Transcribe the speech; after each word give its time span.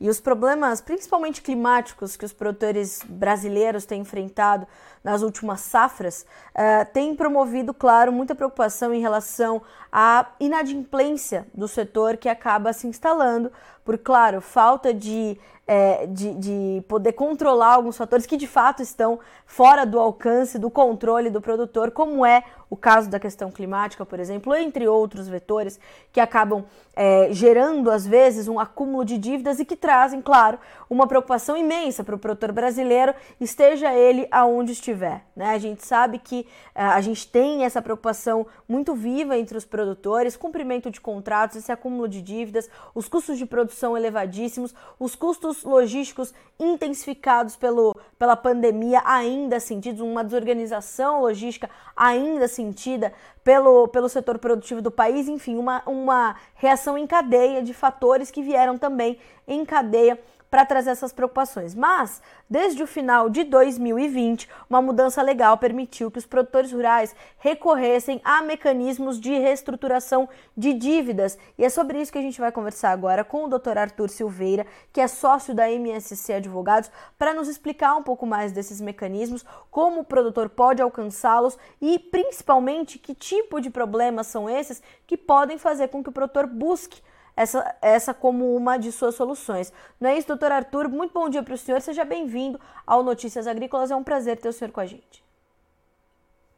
e 0.00 0.08
os 0.08 0.20
problemas, 0.20 0.80
principalmente 0.80 1.40
climáticos, 1.40 2.16
que 2.16 2.24
os 2.24 2.32
produtores 2.32 3.00
brasileiros 3.08 3.84
têm 3.84 4.02
enfrentado 4.02 4.66
nas 5.04 5.20
últimas 5.20 5.60
safras, 5.60 6.24
uh, 6.54 6.90
têm 6.92 7.14
promovido, 7.14 7.74
claro, 7.74 8.10
muita 8.10 8.34
preocupação 8.34 8.92
em 8.94 9.02
relação 9.02 9.60
à 9.92 10.26
inadimplência 10.40 11.46
do 11.52 11.68
setor 11.68 12.16
que 12.16 12.28
acaba 12.28 12.72
se 12.72 12.86
instalando, 12.86 13.52
por, 13.84 13.98
claro, 13.98 14.40
falta 14.40 14.94
de 14.94 15.38
é, 15.66 16.06
de, 16.06 16.34
de, 16.34 16.84
poder 16.86 17.12
controlar 17.12 17.74
alguns 17.74 17.96
fatores 17.96 18.26
que 18.26 18.36
de 18.36 18.46
fato 18.46 18.82
estão 18.82 19.18
fora 19.46 19.86
do 19.86 19.98
alcance, 19.98 20.58
do 20.58 20.70
controle 20.70 21.30
do 21.30 21.40
produtor, 21.40 21.90
como 21.90 22.24
é 22.24 22.44
o 22.68 22.76
caso 22.76 23.08
da 23.08 23.18
questão 23.18 23.50
climática, 23.50 24.04
por 24.04 24.20
exemplo, 24.20 24.54
entre 24.54 24.86
outros 24.86 25.26
vetores 25.26 25.80
que 26.12 26.20
acabam 26.20 26.64
é, 26.94 27.28
gerando, 27.30 27.90
às 27.90 28.06
vezes, 28.06 28.46
um 28.46 28.60
acúmulo 28.60 29.04
de 29.04 29.16
dívidas 29.16 29.58
e 29.58 29.64
que 29.64 29.76
trazem, 29.76 30.20
claro, 30.20 30.58
uma 30.88 31.06
preocupação 31.06 31.56
imensa 31.56 32.04
para 32.04 32.14
o 32.14 32.18
produtor 32.18 32.52
brasileiro, 32.52 33.14
esteja 33.40 33.92
ele 33.94 34.28
aonde 34.30 34.72
estiver. 34.72 34.93
Né? 35.34 35.50
A 35.50 35.58
gente 35.58 35.84
sabe 35.84 36.18
que 36.18 36.46
é, 36.74 36.82
a 36.82 37.00
gente 37.00 37.26
tem 37.26 37.64
essa 37.64 37.82
preocupação 37.82 38.46
muito 38.68 38.94
viva 38.94 39.36
entre 39.36 39.56
os 39.56 39.64
produtores, 39.64 40.36
cumprimento 40.36 40.90
de 40.90 41.00
contratos, 41.00 41.56
esse 41.56 41.72
acúmulo 41.72 42.08
de 42.08 42.22
dívidas, 42.22 42.68
os 42.94 43.08
custos 43.08 43.38
de 43.38 43.46
produção 43.46 43.96
elevadíssimos, 43.96 44.74
os 44.98 45.14
custos 45.14 45.64
logísticos 45.64 46.32
intensificados 46.58 47.56
pelo, 47.56 47.94
pela 48.18 48.36
pandemia 48.36 49.02
ainda 49.04 49.58
sentidos, 49.60 50.00
uma 50.00 50.24
desorganização 50.24 51.20
logística 51.20 51.68
ainda 51.96 52.48
sentida 52.48 53.12
pelo, 53.42 53.88
pelo 53.88 54.08
setor 54.08 54.38
produtivo 54.38 54.80
do 54.80 54.90
país, 54.90 55.28
enfim, 55.28 55.56
uma, 55.56 55.82
uma 55.86 56.36
reação 56.54 56.96
em 56.96 57.06
cadeia 57.06 57.62
de 57.62 57.74
fatores 57.74 58.30
que 58.30 58.42
vieram 58.42 58.78
também 58.78 59.18
em 59.46 59.64
cadeia 59.64 60.18
para 60.54 60.64
trazer 60.64 60.90
essas 60.90 61.12
preocupações. 61.12 61.74
Mas, 61.74 62.22
desde 62.48 62.80
o 62.80 62.86
final 62.86 63.28
de 63.28 63.42
2020, 63.42 64.48
uma 64.70 64.80
mudança 64.80 65.20
legal 65.20 65.58
permitiu 65.58 66.12
que 66.12 66.18
os 66.18 66.26
produtores 66.26 66.70
rurais 66.70 67.12
recorressem 67.38 68.20
a 68.22 68.40
mecanismos 68.40 69.20
de 69.20 69.36
reestruturação 69.36 70.28
de 70.56 70.72
dívidas. 70.72 71.36
E 71.58 71.64
é 71.64 71.68
sobre 71.68 72.00
isso 72.00 72.12
que 72.12 72.18
a 72.18 72.22
gente 72.22 72.40
vai 72.40 72.52
conversar 72.52 72.92
agora 72.92 73.24
com 73.24 73.46
o 73.46 73.48
Dr. 73.48 73.76
Arthur 73.78 74.08
Silveira, 74.08 74.64
que 74.92 75.00
é 75.00 75.08
sócio 75.08 75.52
da 75.52 75.68
MSC 75.68 76.34
Advogados, 76.34 76.88
para 77.18 77.34
nos 77.34 77.48
explicar 77.48 77.96
um 77.96 78.04
pouco 78.04 78.24
mais 78.24 78.52
desses 78.52 78.80
mecanismos, 78.80 79.44
como 79.72 80.02
o 80.02 80.04
produtor 80.04 80.48
pode 80.48 80.80
alcançá-los 80.80 81.58
e, 81.82 81.98
principalmente, 81.98 82.96
que 82.96 83.12
tipo 83.12 83.60
de 83.60 83.70
problemas 83.70 84.28
são 84.28 84.48
esses 84.48 84.80
que 85.04 85.16
podem 85.16 85.58
fazer 85.58 85.88
com 85.88 86.00
que 86.00 86.10
o 86.10 86.12
produtor 86.12 86.46
busque 86.46 87.02
essa, 87.36 87.76
essa 87.82 88.14
como 88.14 88.54
uma 88.54 88.76
de 88.76 88.92
suas 88.92 89.14
soluções. 89.14 89.72
Não 90.00 90.10
é 90.10 90.18
isso, 90.18 90.28
doutor 90.28 90.52
Arthur? 90.52 90.88
Muito 90.88 91.12
bom 91.12 91.28
dia 91.28 91.42
para 91.42 91.54
o 91.54 91.58
senhor, 91.58 91.80
seja 91.80 92.04
bem-vindo 92.04 92.60
ao 92.86 93.02
Notícias 93.02 93.46
Agrícolas, 93.46 93.90
é 93.90 93.96
um 93.96 94.04
prazer 94.04 94.38
ter 94.38 94.48
o 94.48 94.52
senhor 94.52 94.70
com 94.70 94.80
a 94.80 94.86
gente. 94.86 95.24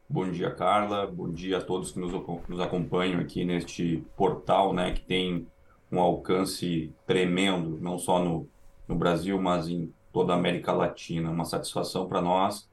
Bom 0.08 0.30
dia, 0.30 0.50
Carla, 0.52 1.06
bom 1.06 1.28
dia 1.28 1.58
a 1.58 1.60
todos 1.60 1.90
que 1.90 1.98
nos, 1.98 2.12
nos 2.48 2.60
acompanham 2.60 3.20
aqui 3.20 3.44
neste 3.44 4.04
portal, 4.16 4.72
né, 4.72 4.92
que 4.92 5.00
tem 5.00 5.48
um 5.90 5.98
alcance 6.00 6.92
tremendo, 7.06 7.78
não 7.80 7.98
só 7.98 8.22
no, 8.22 8.48
no 8.86 8.94
Brasil, 8.94 9.40
mas 9.40 9.68
em 9.68 9.92
toda 10.12 10.32
a 10.32 10.36
América 10.36 10.72
Latina. 10.72 11.30
Uma 11.30 11.44
satisfação 11.44 12.06
para 12.06 12.20
nós 12.20 12.68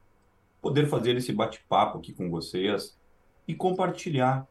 poder 0.61 0.88
fazer 0.88 1.15
esse 1.15 1.33
bate-papo 1.33 1.97
aqui 1.97 2.13
com 2.13 2.29
vocês 2.29 2.97
e 3.47 3.53
compartilhar 3.53 4.47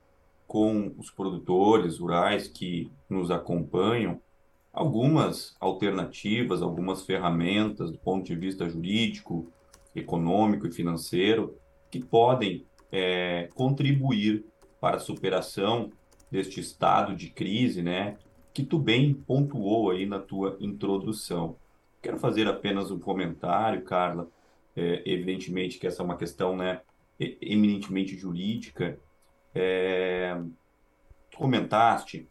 com 0.53 0.93
os 0.99 1.11
produtores 1.11 1.97
rurais 1.97 2.47
que 2.47 2.93
nos 3.09 3.31
acompanham 3.31 4.21
algumas 4.71 5.57
alternativas, 5.59 6.61
algumas 6.61 7.07
ferramentas 7.07 7.91
do 7.91 7.97
ponto 7.97 8.27
de 8.27 8.37
vista 8.37 8.69
jurídico, 8.69 9.51
econômico 9.97 10.67
e 10.67 10.71
financeiro 10.71 11.57
que 11.91 12.05
podem 12.05 12.67
é, 12.93 13.49
contribuir 13.55 14.45
para 14.79 14.97
a 14.97 15.01
superação 15.01 15.91
deste 16.31 16.61
estado 16.61 17.17
de 17.17 17.31
crise, 17.31 17.81
né? 17.81 18.19
Que 18.53 18.63
tu 18.63 18.79
bem 18.79 19.15
pontuou 19.15 19.91
aí 19.91 20.05
na 20.05 20.19
tua 20.19 20.59
introdução. 20.61 21.57
Quero 22.03 22.19
fazer 22.19 22.47
apenas 22.47 22.91
um 22.91 22.99
comentário, 22.99 23.85
Carla. 23.85 24.29
É, 24.77 25.03
evidentemente 25.07 25.79
que 25.79 25.87
essa 25.87 26.03
é 26.03 26.05
uma 26.05 26.19
questão, 26.19 26.55
né, 26.55 26.83
eminentemente 27.41 28.15
jurídica 28.19 28.99
é, 29.55 30.41
comentaste 31.37 32.29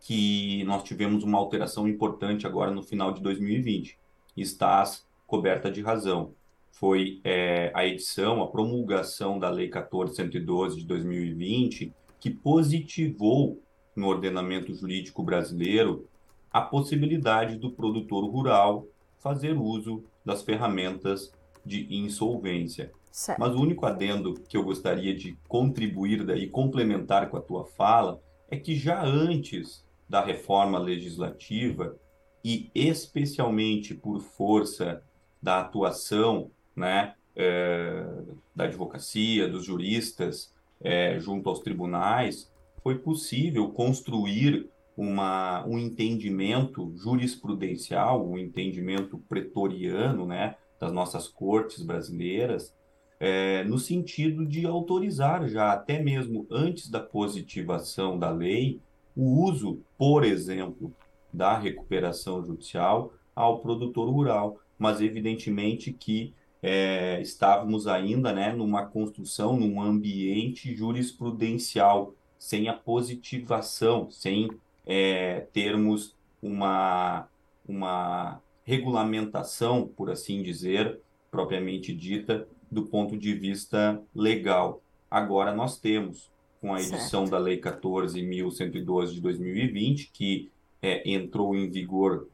que 0.00 0.64
nós 0.64 0.82
tivemos 0.82 1.24
uma 1.24 1.38
alteração 1.38 1.88
importante 1.88 2.46
agora 2.46 2.70
no 2.70 2.82
final 2.82 3.12
de 3.12 3.20
2020. 3.20 3.98
Estás 4.36 5.06
coberta 5.26 5.70
de 5.70 5.82
razão. 5.82 6.34
Foi 6.70 7.20
é, 7.24 7.72
a 7.74 7.84
edição, 7.86 8.42
a 8.42 8.48
promulgação 8.48 9.38
da 9.38 9.50
Lei 9.50 9.68
14.112 9.68 10.76
de 10.76 10.84
2020 10.84 11.92
que 12.20 12.30
positivou 12.30 13.60
no 13.94 14.06
ordenamento 14.08 14.72
jurídico 14.74 15.22
brasileiro 15.22 16.08
a 16.50 16.60
possibilidade 16.60 17.56
do 17.56 17.70
produtor 17.70 18.24
rural 18.24 18.86
fazer 19.18 19.56
uso 19.56 20.04
das 20.24 20.42
ferramentas 20.42 21.32
de 21.64 21.94
insolvência. 21.94 22.92
Certo. 23.18 23.40
Mas 23.40 23.52
o 23.52 23.60
único 23.60 23.84
adendo 23.84 24.34
que 24.48 24.56
eu 24.56 24.62
gostaria 24.62 25.12
de 25.12 25.36
contribuir 25.48 26.24
daí, 26.24 26.48
complementar 26.48 27.28
com 27.28 27.36
a 27.36 27.40
tua 27.40 27.64
fala, 27.64 28.22
é 28.48 28.56
que 28.56 28.76
já 28.76 29.04
antes 29.04 29.84
da 30.08 30.24
reforma 30.24 30.78
legislativa, 30.78 31.96
e 32.44 32.70
especialmente 32.72 33.92
por 33.92 34.20
força 34.20 35.02
da 35.42 35.58
atuação 35.58 36.52
né, 36.76 37.16
é, 37.34 38.06
da 38.54 38.66
advocacia, 38.66 39.48
dos 39.48 39.64
juristas, 39.64 40.54
é, 40.80 41.18
junto 41.18 41.48
aos 41.48 41.58
tribunais, 41.58 42.48
foi 42.84 43.00
possível 43.00 43.68
construir 43.70 44.70
uma, 44.96 45.66
um 45.66 45.76
entendimento 45.76 46.94
jurisprudencial, 46.94 48.24
um 48.24 48.38
entendimento 48.38 49.18
pretoriano 49.28 50.24
né, 50.24 50.54
das 50.78 50.92
nossas 50.92 51.26
cortes 51.26 51.82
brasileiras, 51.82 52.77
é, 53.20 53.64
no 53.64 53.78
sentido 53.78 54.46
de 54.46 54.66
autorizar 54.66 55.48
já, 55.48 55.72
até 55.72 56.00
mesmo 56.02 56.46
antes 56.50 56.88
da 56.88 57.00
positivação 57.00 58.18
da 58.18 58.30
lei, 58.30 58.80
o 59.16 59.44
uso, 59.44 59.80
por 59.96 60.24
exemplo, 60.24 60.92
da 61.32 61.58
recuperação 61.58 62.44
judicial 62.44 63.12
ao 63.34 63.58
produtor 63.60 64.08
rural. 64.08 64.60
Mas, 64.78 65.00
evidentemente, 65.00 65.92
que 65.92 66.32
é, 66.62 67.20
estávamos 67.20 67.86
ainda 67.88 68.32
né, 68.32 68.52
numa 68.52 68.86
construção, 68.86 69.56
num 69.56 69.82
ambiente 69.82 70.74
jurisprudencial, 70.74 72.14
sem 72.38 72.68
a 72.68 72.74
positivação, 72.74 74.08
sem 74.10 74.48
é, 74.86 75.40
termos 75.52 76.14
uma, 76.40 77.28
uma 77.66 78.40
regulamentação, 78.64 79.88
por 79.88 80.10
assim 80.10 80.42
dizer, 80.42 81.00
propriamente 81.30 81.92
dita, 81.92 82.46
do 82.70 82.82
ponto 82.82 83.16
de 83.16 83.34
vista 83.34 84.00
legal. 84.14 84.82
Agora 85.10 85.54
nós 85.54 85.78
temos, 85.78 86.30
com 86.60 86.74
a 86.74 86.80
edição 86.80 87.22
certo. 87.22 87.30
da 87.30 87.38
Lei 87.38 87.60
14.112 87.60 89.12
de 89.12 89.20
2020, 89.20 90.10
que 90.12 90.50
é, 90.82 91.10
entrou 91.10 91.56
em 91.56 91.68
vigor 91.68 92.28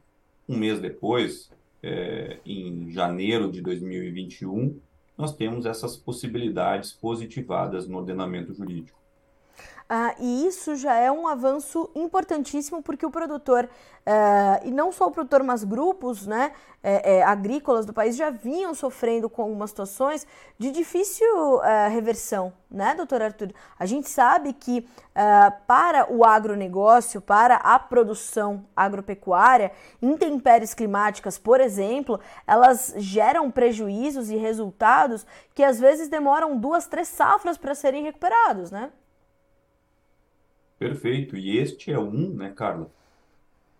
um 0.47 0.57
mês 0.57 0.79
depois, 0.79 1.49
é, 1.81 2.37
em 2.45 2.91
janeiro 2.91 3.51
de 3.51 3.61
2021, 3.61 4.77
nós 5.17 5.35
temos 5.35 5.65
essas 5.65 5.95
possibilidades 5.95 6.91
positivadas 6.91 7.87
no 7.87 7.97
ordenamento 7.97 8.53
jurídico. 8.53 8.99
Ah, 9.87 10.15
e 10.19 10.47
isso 10.47 10.75
já 10.75 10.95
é 10.95 11.11
um 11.11 11.27
avanço 11.27 11.91
importantíssimo 11.93 12.81
porque 12.81 13.05
o 13.05 13.11
produtor, 13.11 13.69
eh, 14.03 14.61
e 14.65 14.71
não 14.71 14.91
só 14.91 15.05
o 15.05 15.11
produtor, 15.11 15.43
mas 15.43 15.63
grupos 15.63 16.25
né, 16.25 16.53
é, 16.81 17.17
é, 17.17 17.23
agrícolas 17.23 17.85
do 17.85 17.93
país 17.93 18.15
já 18.15 18.31
vinham 18.31 18.73
sofrendo 18.73 19.29
com 19.29 19.43
algumas 19.43 19.69
situações 19.69 20.25
de 20.57 20.71
difícil 20.71 21.63
eh, 21.63 21.87
reversão, 21.89 22.51
né, 22.69 22.95
doutor 22.95 23.21
Arthur? 23.21 23.53
A 23.77 23.85
gente 23.85 24.09
sabe 24.09 24.53
que 24.53 24.87
para 25.67 26.11
o 26.11 26.25
agronegócio, 26.25 27.21
para 27.21 27.55
a 27.57 27.77
produção 27.79 28.65
agropecuária, 28.75 29.71
intempéries 30.01 30.73
climáticas, 30.73 31.37
por 31.37 31.61
exemplo, 31.61 32.19
elas 32.47 32.93
geram 32.97 33.51
prejuízos 33.51 34.29
e 34.31 34.35
resultados 34.35 35.25
que 35.53 35.63
às 35.63 35.79
vezes 35.79 36.09
demoram 36.09 36.57
duas, 36.57 36.87
três 36.87 37.07
safras 37.07 37.57
para 37.57 37.75
serem 37.75 38.03
recuperados, 38.03 38.71
né? 38.71 38.91
Perfeito. 40.77 41.37
E 41.37 41.57
este 41.57 41.91
é 41.91 41.99
um, 41.99 42.29
né, 42.29 42.51
Carla? 42.55 42.89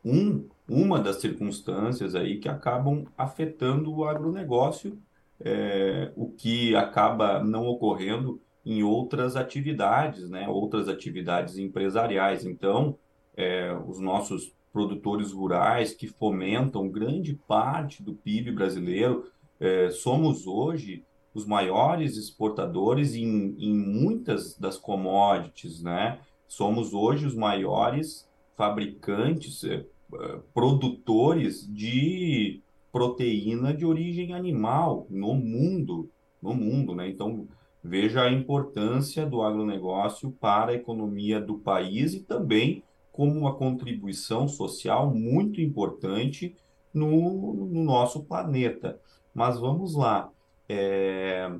Um, 0.03 0.47
uma 0.67 0.99
das 0.99 1.17
circunstâncias 1.17 2.15
aí 2.15 2.37
que 2.37 2.47
acabam 2.47 3.05
afetando 3.17 3.93
o 3.93 4.05
agronegócio, 4.05 4.97
é, 5.39 6.11
o 6.15 6.29
que 6.29 6.75
acaba 6.75 7.43
não 7.43 7.65
ocorrendo 7.65 8.39
em 8.65 8.83
outras 8.83 9.35
atividades, 9.35 10.29
né, 10.29 10.47
outras 10.47 10.87
atividades 10.87 11.57
empresariais. 11.57 12.45
Então, 12.45 12.97
é, 13.35 13.75
os 13.85 13.99
nossos 13.99 14.55
produtores 14.75 15.31
rurais 15.31 15.93
que 15.93 16.05
fomentam 16.05 16.89
grande 16.89 17.33
parte 17.47 18.03
do 18.03 18.13
PIB 18.13 18.51
brasileiro. 18.51 19.31
É, 19.57 19.89
somos 19.89 20.45
hoje 20.45 21.05
os 21.33 21.45
maiores 21.45 22.17
exportadores 22.17 23.15
em, 23.15 23.55
em 23.57 23.73
muitas 23.73 24.57
das 24.57 24.77
commodities, 24.77 25.81
né? 25.81 26.19
Somos 26.47 26.93
hoje 26.93 27.25
os 27.25 27.35
maiores 27.35 28.29
fabricantes, 28.55 29.63
é, 29.63 29.85
é 30.13 30.39
produtores 30.53 31.67
de 31.67 32.61
proteína 32.91 33.73
de 33.73 33.85
origem 33.85 34.33
animal 34.33 35.05
no 35.09 35.33
mundo, 35.33 36.09
no 36.41 36.53
mundo, 36.53 36.95
né? 36.95 37.09
Então, 37.09 37.47
veja 37.83 38.23
a 38.23 38.31
importância 38.31 39.25
do 39.25 39.41
agronegócio 39.41 40.31
para 40.31 40.71
a 40.71 40.75
economia 40.75 41.41
do 41.41 41.59
país 41.59 42.13
e 42.13 42.21
também 42.21 42.83
como 43.11 43.37
uma 43.39 43.53
contribuição 43.53 44.47
social 44.47 45.13
muito 45.13 45.61
importante 45.61 46.55
no, 46.93 47.53
no 47.53 47.83
nosso 47.83 48.23
planeta. 48.23 48.99
Mas 49.33 49.59
vamos 49.59 49.95
lá. 49.95 50.29
É, 50.67 51.51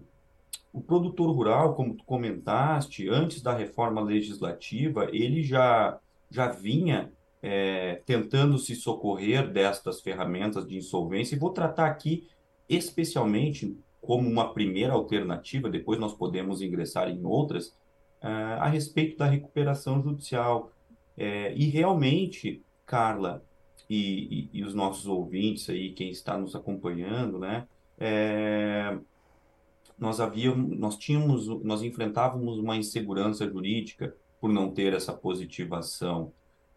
o 0.75 0.81
produtor 0.81 1.33
rural, 1.33 1.73
como 1.73 1.93
tu 1.95 2.03
comentaste, 2.03 3.07
antes 3.07 3.41
da 3.41 3.53
reforma 3.53 4.01
legislativa, 4.01 5.07
ele 5.13 5.41
já, 5.41 5.97
já 6.29 6.49
vinha 6.49 7.13
é, 7.41 8.01
tentando 8.05 8.57
se 8.57 8.75
socorrer 8.75 9.49
destas 9.49 10.01
ferramentas 10.01 10.67
de 10.67 10.75
insolvência, 10.75 11.33
e 11.33 11.39
vou 11.39 11.51
tratar 11.51 11.85
aqui 11.85 12.27
especialmente 12.67 13.77
como 14.01 14.29
uma 14.29 14.53
primeira 14.53 14.91
alternativa, 14.91 15.69
depois 15.69 15.97
nós 15.97 16.13
podemos 16.13 16.61
ingressar 16.61 17.09
em 17.09 17.23
outras, 17.23 17.73
é, 18.21 18.27
a 18.27 18.67
respeito 18.67 19.17
da 19.17 19.27
recuperação 19.27 20.03
judicial. 20.03 20.73
É, 21.17 21.53
e 21.55 21.69
realmente, 21.69 22.61
Carla 22.85 23.41
e, 23.89 24.49
e, 24.53 24.59
e, 24.59 24.63
os 24.63 24.73
nossos 24.73 25.07
ouvintes 25.07 25.69
aí, 25.69 25.93
quem 25.93 26.09
está 26.09 26.37
nos 26.37 26.53
acompanhando, 26.53 27.39
né, 27.39 27.65
é, 27.97 28.97
nós 29.97 30.19
havíamos, 30.19 30.77
nós 30.77 30.97
tínhamos, 30.97 31.47
nós 31.63 31.81
enfrentávamos 31.81 32.57
uma 32.57 32.75
insegurança 32.75 33.47
jurídica 33.47 34.15
por 34.39 34.51
não 34.51 34.71
ter 34.71 34.93
essa 34.93 35.13
positivação. 35.13 36.31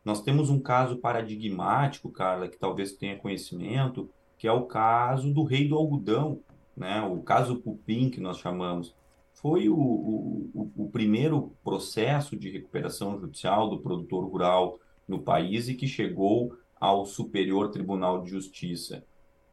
Nós 0.05 0.23
temos 0.23 0.49
um 0.49 0.61
caso 0.61 0.97
paradigmático, 0.97 2.11
Carla, 2.11 2.49
que 2.49 2.59
talvez 2.59 2.93
tenha 2.93 3.19
conhecimento, 3.19 4.09
que 4.39 4.47
é 4.47 4.53
o 4.53 4.67
caso 4.67 5.33
do 5.33 5.43
rei 5.43 5.69
do 5.69 5.77
algodão, 5.77 6.41
né? 6.77 7.03
o 7.03 7.21
caso 7.21 7.57
Pupim, 7.57 8.09
que 8.09 8.21
nós 8.21 8.39
chamamos. 8.39 8.95
Foi 9.35 9.69
o, 9.69 9.77
o, 9.77 10.73
o 10.77 10.89
primeiro 10.91 11.53
processo 11.63 12.37
de 12.37 12.51
recuperação 12.51 13.21
judicial 13.21 13.69
do 13.69 13.81
produtor 13.81 14.25
rural 14.25 14.79
no 15.07 15.21
país 15.21 15.69
e 15.69 15.75
que 15.75 15.87
chegou 15.87 16.57
ao 16.81 17.05
Superior 17.05 17.71
Tribunal 17.71 18.23
de 18.23 18.31
Justiça. 18.31 19.05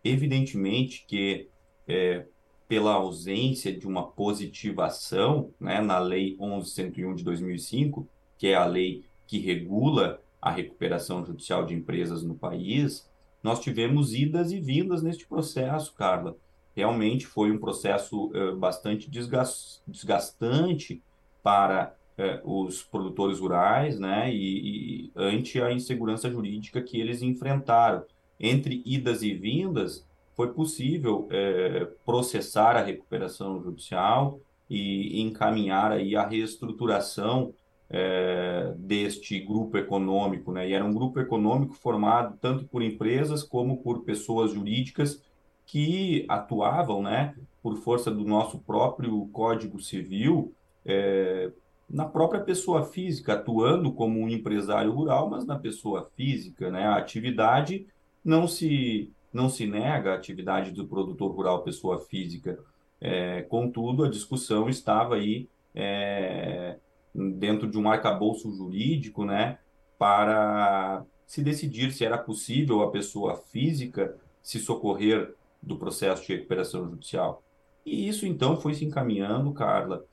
Evidentemente 0.04 1.06
que, 1.08 1.50
é, 1.88 2.28
pela 2.68 2.94
ausência 2.94 3.72
de 3.72 3.88
uma 3.88 4.08
positivação 4.08 5.52
né, 5.60 5.82
na 5.82 6.00
Lei 6.00 6.36
1101 6.40 7.16
de 7.16 7.24
2005, 7.24 8.08
que 8.38 8.48
é 8.48 8.56
a 8.56 8.66
lei 8.66 9.06
que 9.28 9.40
regula 9.40 10.22
a 10.42 10.52
recuperação 10.52 11.26
judicial 11.26 11.66
de 11.66 11.74
empresas 11.74 12.24
no 12.24 12.36
país, 12.36 13.10
nós 13.42 13.60
tivemos 13.60 14.14
idas 14.14 14.52
e 14.52 14.60
vindas 14.60 15.04
neste 15.04 15.28
processo, 15.28 15.94
Carla. 15.94 16.36
Realmente 16.76 17.26
foi 17.26 17.52
um 17.52 17.58
processo 17.58 18.32
uh, 18.32 18.56
bastante 18.56 19.10
desgastante 19.10 21.02
para 21.44 21.96
uh, 22.44 22.66
os 22.66 22.84
produtores 22.84 23.40
rurais, 23.40 24.00
né, 24.00 24.34
e, 24.34 25.06
e, 25.06 25.12
ante 25.16 25.62
a 25.62 25.72
insegurança 25.72 26.30
jurídica 26.30 26.82
que 26.82 27.00
eles 27.00 27.22
enfrentaram. 27.22 28.04
Entre 28.40 28.82
idas 28.86 29.22
e 29.22 29.34
vindas, 29.34 30.06
foi 30.36 30.54
possível 30.54 31.28
uh, 31.28 31.88
processar 32.06 32.76
a 32.76 32.84
recuperação 32.84 33.62
judicial 33.62 34.40
e 34.70 35.22
encaminhar 35.22 35.92
aí 35.92 36.16
a 36.16 36.28
reestruturação 36.28 37.54
é, 37.90 38.74
deste 38.78 39.40
grupo 39.40 39.78
econômico, 39.78 40.52
né? 40.52 40.68
E 40.68 40.74
era 40.74 40.84
um 40.84 40.94
grupo 40.94 41.20
econômico 41.20 41.76
formado 41.76 42.38
tanto 42.42 42.66
por 42.66 42.82
empresas 42.82 43.44
como 43.44 43.78
por 43.78 44.04
pessoas 44.04 44.52
jurídicas 44.52 45.22
que 45.66 46.26
atuavam, 46.28 47.02
né, 47.02 47.36
por 47.62 47.76
força 47.78 48.12
do 48.12 48.24
nosso 48.24 48.60
próprio 48.60 49.28
Código 49.28 49.80
Civil, 49.80 50.54
é, 50.86 51.52
na 51.90 52.06
própria 52.06 52.42
pessoa 52.42 52.84
física, 52.84 53.34
atuando 53.34 53.92
como 53.92 54.20
um 54.20 54.30
empresário 54.30 54.92
rural, 54.92 55.30
mas 55.30 55.46
na 55.46 55.58
pessoa 55.58 56.10
física, 56.16 56.72
né? 56.72 56.86
A 56.86 56.98
atividade 56.98 57.86
não 58.24 58.48
se 58.48 59.12
não 59.36 59.50
se 59.50 59.68
nega 59.68 60.14
a 60.14 60.16
atividade 60.16 60.72
do 60.72 60.88
produtor 60.88 61.30
rural 61.36 61.62
pessoa 61.62 62.00
física. 62.00 62.58
É, 63.02 63.42
contudo, 63.42 64.06
a 64.06 64.10
discussão 64.10 64.70
estava 64.70 65.16
aí 65.16 65.50
é, 65.76 66.78
dentro 67.14 67.70
de 67.70 67.78
um 67.78 67.90
arcabouço 67.90 68.50
jurídico, 68.54 69.26
né, 69.26 69.60
para 70.00 71.04
se 71.28 71.44
decidir 71.44 71.92
se 71.92 72.06
era 72.06 72.18
possível 72.18 72.82
a 72.82 72.90
pessoa 72.90 73.36
física 73.36 74.18
se 74.42 74.58
socorrer 74.58 75.36
do 75.62 75.78
processo 75.78 76.26
de 76.26 76.34
recuperação 76.34 76.90
judicial. 76.90 77.44
E 77.86 78.08
isso, 78.08 78.26
então, 78.26 78.56
foi 78.56 78.74
se 78.74 78.86
encaminhando, 78.86 79.52
Carla, 79.52 80.06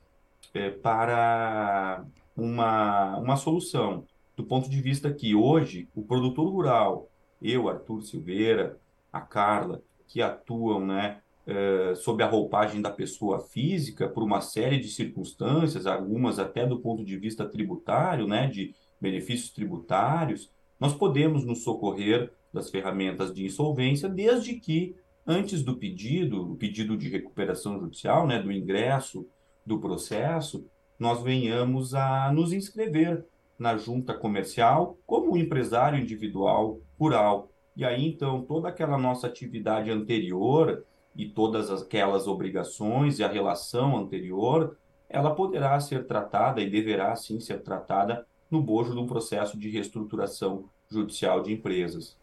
é, 0.53 0.69
para 0.69 2.03
uma, 2.35 3.17
uma 3.19 3.37
solução, 3.37 4.05
do 4.35 4.43
ponto 4.43 4.69
de 4.69 4.81
vista 4.81 5.13
que 5.13 5.33
hoje 5.33 5.87
o 5.95 6.03
produtor 6.03 6.49
rural, 6.49 7.07
eu, 7.41 7.69
Arthur 7.69 8.01
Silveira, 8.01 8.82
a 9.13 9.21
Carla, 9.21 9.81
que 10.07 10.21
atuam 10.21 10.85
né, 10.85 11.21
eh, 11.47 11.93
sob 11.95 12.23
a 12.23 12.27
roupagem 12.27 12.81
da 12.81 12.89
pessoa 12.89 13.39
física 13.39 14.09
por 14.09 14.23
uma 14.23 14.41
série 14.41 14.79
de 14.79 14.87
circunstâncias, 14.87 15.85
algumas 15.85 16.39
até 16.39 16.65
do 16.65 16.79
ponto 16.79 17.05
de 17.05 17.17
vista 17.17 17.45
tributário, 17.45 18.27
né, 18.27 18.47
de 18.47 18.73
benefícios 18.99 19.51
tributários, 19.51 20.51
nós 20.79 20.93
podemos 20.93 21.45
nos 21.45 21.63
socorrer 21.63 22.31
das 22.51 22.69
ferramentas 22.69 23.33
de 23.33 23.45
insolvência, 23.45 24.09
desde 24.09 24.55
que 24.55 24.95
antes 25.25 25.63
do 25.63 25.77
pedido, 25.77 26.51
o 26.51 26.55
pedido 26.55 26.97
de 26.97 27.09
recuperação 27.09 27.79
judicial, 27.79 28.27
né, 28.27 28.41
do 28.41 28.51
ingresso 28.51 29.25
do 29.65 29.79
processo, 29.79 30.65
nós 30.99 31.21
venhamos 31.21 31.93
a 31.93 32.31
nos 32.31 32.53
inscrever 32.53 33.25
na 33.57 33.77
junta 33.77 34.13
comercial 34.13 34.97
como 35.05 35.37
empresário 35.37 35.99
individual 35.99 36.79
rural. 36.99 37.49
E 37.75 37.83
aí, 37.83 38.07
então, 38.07 38.41
toda 38.41 38.69
aquela 38.69 38.97
nossa 38.97 39.27
atividade 39.27 39.89
anterior, 39.89 40.83
e 41.15 41.29
todas 41.29 41.69
aquelas 41.69 42.27
obrigações 42.27 43.19
e 43.19 43.23
a 43.23 43.27
relação 43.27 43.97
anterior, 43.97 44.77
ela 45.09 45.35
poderá 45.35 45.79
ser 45.79 46.07
tratada 46.07 46.61
e 46.61 46.69
deverá 46.69 47.15
sim 47.15 47.39
ser 47.39 47.61
tratada 47.61 48.25
no 48.49 48.61
bojo 48.61 48.93
de 48.93 48.99
um 48.99 49.05
processo 49.05 49.57
de 49.57 49.69
reestruturação 49.69 50.65
judicial 50.89 51.41
de 51.41 51.53
empresas. 51.53 52.17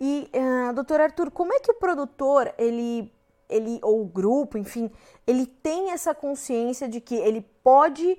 E, 0.00 0.28
uh, 0.34 0.72
doutor 0.74 1.00
Arthur, 1.00 1.30
como 1.30 1.52
é 1.52 1.60
que 1.60 1.70
o 1.70 1.74
produtor, 1.74 2.52
ele, 2.58 3.12
ele, 3.48 3.78
ou 3.82 4.02
o 4.02 4.06
grupo, 4.06 4.58
enfim, 4.58 4.90
ele 5.26 5.46
tem 5.46 5.92
essa 5.92 6.12
consciência 6.12 6.88
de 6.88 7.00
que 7.00 7.14
ele 7.14 7.46
pode 7.62 8.12
uh, 8.12 8.18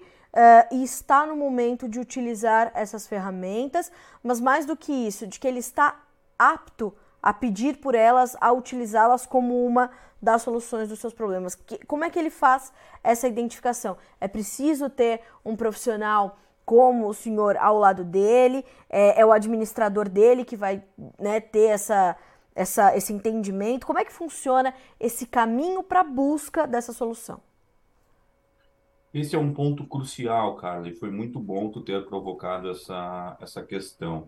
e 0.76 0.82
está 0.82 1.26
no 1.26 1.36
momento 1.36 1.90
de 1.90 2.00
utilizar 2.00 2.72
essas 2.74 3.06
ferramentas, 3.06 3.92
mas 4.22 4.40
mais 4.40 4.66
do 4.66 4.78
que 4.78 4.94
isso, 4.94 5.28
de 5.28 5.40
que 5.40 5.48
ele 5.48 5.60
está 5.60 6.02
apto 6.52 6.94
a 7.22 7.34
pedir 7.34 7.78
por 7.78 7.96
elas, 7.96 8.36
a 8.42 8.52
utilizá-las 8.52 9.26
como 9.26 9.66
uma 9.66 9.90
das 10.22 10.42
soluções 10.42 10.90
dos 10.90 11.00
seus 11.00 11.14
problemas. 11.14 11.56
Que, 11.56 11.86
como 11.86 12.04
é 12.04 12.10
que 12.10 12.20
ele 12.20 12.30
faz 12.30 12.74
essa 13.04 13.28
identificação? 13.28 13.98
É 14.20 14.28
preciso 14.28 14.90
ter 14.90 15.22
um 15.44 15.56
profissional 15.56 16.38
como 16.66 17.08
o 17.08 17.14
senhor 17.14 17.58
ao 17.58 17.78
lado 17.78 18.04
dele, 18.04 18.66
é, 18.90 19.20
é 19.20 19.26
o 19.26 19.32
administrador 19.32 20.08
dele 20.08 20.46
que 20.46 20.56
vai 20.56 20.82
né, 21.20 21.42
ter 21.42 21.68
essa, 21.70 22.16
essa, 22.56 22.96
esse 22.96 23.12
entendimento. 23.12 23.86
Como 23.86 24.00
é 24.00 24.06
que 24.06 24.14
funciona 24.14 24.74
esse 25.00 25.26
caminho 25.26 25.84
para 25.84 26.02
a 26.02 26.06
busca 26.06 26.66
dessa 26.66 26.94
solução? 26.94 27.42
Esse 29.14 29.36
é 29.36 29.40
um 29.40 29.54
ponto 29.54 29.86
crucial, 29.86 30.56
Carla, 30.56 30.88
e 30.88 30.96
foi 30.96 31.12
muito 31.12 31.40
bom 31.40 31.70
tu 31.70 31.82
ter 31.82 32.06
provocado 32.06 32.70
essa, 32.70 33.38
essa 33.40 33.62
questão 33.62 34.28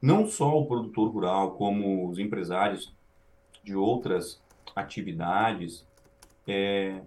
não 0.00 0.26
só 0.26 0.58
o 0.58 0.66
produtor 0.66 1.10
rural, 1.10 1.52
como 1.52 2.08
os 2.08 2.18
empresários 2.18 2.92
de 3.62 3.74
outras 3.74 4.40
atividades, 4.74 5.86
é, 6.46 7.02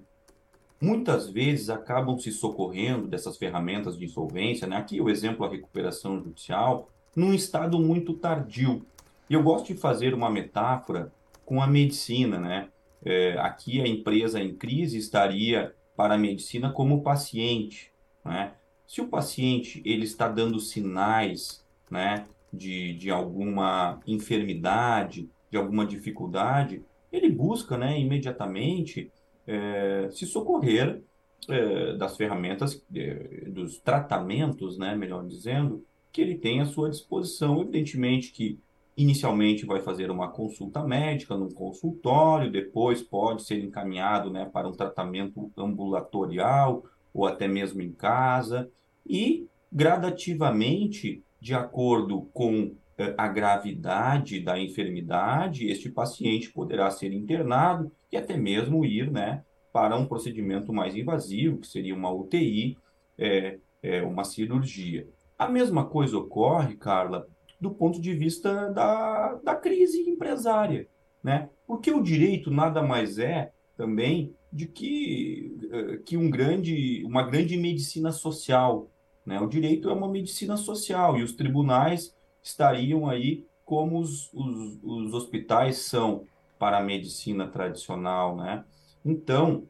muitas 0.80 1.30
vezes 1.30 1.70
acabam 1.70 2.18
se 2.20 2.32
socorrendo 2.32 3.08
dessas 3.08 3.38
ferramentas 3.38 3.98
de 3.98 4.06
insolvência, 4.06 4.68
né? 4.68 4.78
aqui 4.78 5.02
o 5.02 5.10
exemplo 5.10 5.46
a 5.46 5.50
recuperação 5.50 6.22
judicial, 6.22 6.90
num 7.16 7.34
estado 7.34 7.80
muito 7.80 8.14
tardio. 8.14 8.86
E 9.30 9.34
eu 9.34 9.42
gosto 9.42 9.74
de 9.74 9.80
fazer 9.80 10.14
uma 10.14 10.30
metáfora 10.30 11.12
com 11.46 11.62
a 11.62 11.68
medicina, 11.68 12.40
né? 12.40 12.70
É, 13.06 13.38
aqui 13.40 13.82
a 13.82 13.88
empresa 13.88 14.40
em 14.40 14.56
crise 14.56 14.98
estaria 14.98 15.76
para 15.96 16.16
a 16.16 16.18
medicina 16.18 16.72
como 16.72 17.02
paciente, 17.02 17.92
né? 18.24 18.54
Se 18.88 19.02
o 19.02 19.08
paciente 19.08 19.82
ele 19.86 20.04
está 20.04 20.28
dando 20.28 20.60
sinais, 20.60 21.64
né, 21.90 22.26
de, 22.54 22.94
de 22.94 23.10
alguma 23.10 24.00
enfermidade, 24.06 25.30
de 25.50 25.58
alguma 25.58 25.86
dificuldade, 25.86 26.84
ele 27.12 27.30
busca 27.30 27.78
né, 27.78 28.00
imediatamente 28.00 29.12
é, 29.48 30.10
se 30.12 30.26
socorrer 30.26 31.02
é, 31.50 31.96
das 31.96 32.16
ferramentas, 32.16 32.84
é, 32.96 33.50
dos 33.50 33.80
tratamentos, 33.80 34.78
né, 34.78 34.96
melhor 34.96 35.26
dizendo, 35.26 35.84
que 36.12 36.22
ele 36.22 36.36
tem 36.36 36.62
à 36.62 36.66
sua 36.66 36.90
disposição. 36.90 37.62
Evidentemente 37.62 38.32
que 38.32 38.60
inicialmente 38.96 39.66
vai 39.66 39.82
fazer 39.82 40.12
uma 40.12 40.30
consulta 40.30 40.84
médica 40.84 41.36
num 41.36 41.52
consultório, 41.52 42.52
depois 42.52 43.02
pode 43.02 43.44
ser 43.44 43.64
encaminhado 43.64 44.30
né, 44.30 44.46
para 44.46 44.68
um 44.68 44.74
tratamento 44.74 45.52
ambulatorial 45.58 46.84
ou 47.14 47.26
até 47.26 47.48
mesmo 47.48 47.82
em 47.82 47.92
casa, 47.92 48.70
e 49.06 49.48
gradativamente, 49.72 51.24
de 51.44 51.54
acordo 51.54 52.30
com 52.32 52.74
eh, 52.98 53.14
a 53.18 53.28
gravidade 53.28 54.40
da 54.40 54.58
enfermidade, 54.58 55.68
este 55.68 55.90
paciente 55.90 56.50
poderá 56.50 56.90
ser 56.90 57.12
internado 57.12 57.92
e 58.10 58.16
até 58.16 58.38
mesmo 58.38 58.86
ir 58.86 59.12
né, 59.12 59.44
para 59.74 59.98
um 59.98 60.06
procedimento 60.06 60.72
mais 60.72 60.96
invasivo, 60.96 61.58
que 61.58 61.68
seria 61.68 61.94
uma 61.94 62.10
UTI, 62.14 62.78
é, 63.18 63.60
é, 63.82 64.02
uma 64.04 64.24
cirurgia. 64.24 65.06
A 65.38 65.50
mesma 65.50 65.86
coisa 65.86 66.18
ocorre, 66.18 66.78
Carla, 66.78 67.28
do 67.60 67.72
ponto 67.72 68.00
de 68.00 68.14
vista 68.14 68.72
da, 68.72 69.34
da 69.44 69.54
crise 69.54 70.10
empresária, 70.10 70.88
né? 71.22 71.50
Porque 71.68 71.92
o 71.92 72.02
direito 72.02 72.50
nada 72.50 72.82
mais 72.82 73.20
é 73.20 73.52
também 73.76 74.34
de 74.52 74.66
que, 74.66 75.58
eh, 75.72 75.98
que 76.06 76.16
um 76.16 76.30
grande, 76.30 77.04
uma 77.06 77.24
grande 77.24 77.58
medicina 77.58 78.14
social, 78.14 78.90
né? 79.26 79.40
O 79.40 79.48
direito 79.48 79.90
é 79.90 79.94
uma 79.94 80.08
medicina 80.08 80.58
social 80.58 81.18
e 81.18 81.24
os 81.24 81.34
tribunais 81.34 82.16
estariam 82.42 83.10
aí 83.10 83.46
como 83.66 84.00
os, 84.00 84.32
os, 84.34 84.80
os 84.84 85.14
hospitais 85.14 85.78
são 85.78 86.26
para 86.60 86.78
a 86.78 86.84
medicina 86.84 87.48
tradicional, 87.48 88.36
né? 88.36 88.64
Então, 89.04 89.68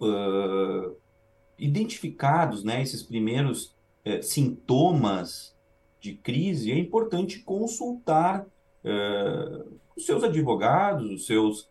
uh, 0.00 0.96
identificados, 1.58 2.64
né, 2.64 2.80
esses 2.80 3.02
primeiros 3.02 3.74
uh, 4.06 4.22
sintomas 4.22 5.54
de 6.00 6.14
crise, 6.14 6.72
é 6.72 6.78
importante 6.78 7.40
consultar 7.40 8.46
uh, 8.84 9.78
os 9.94 10.06
seus 10.06 10.24
advogados, 10.24 11.10
os 11.10 11.26
seus 11.26 11.68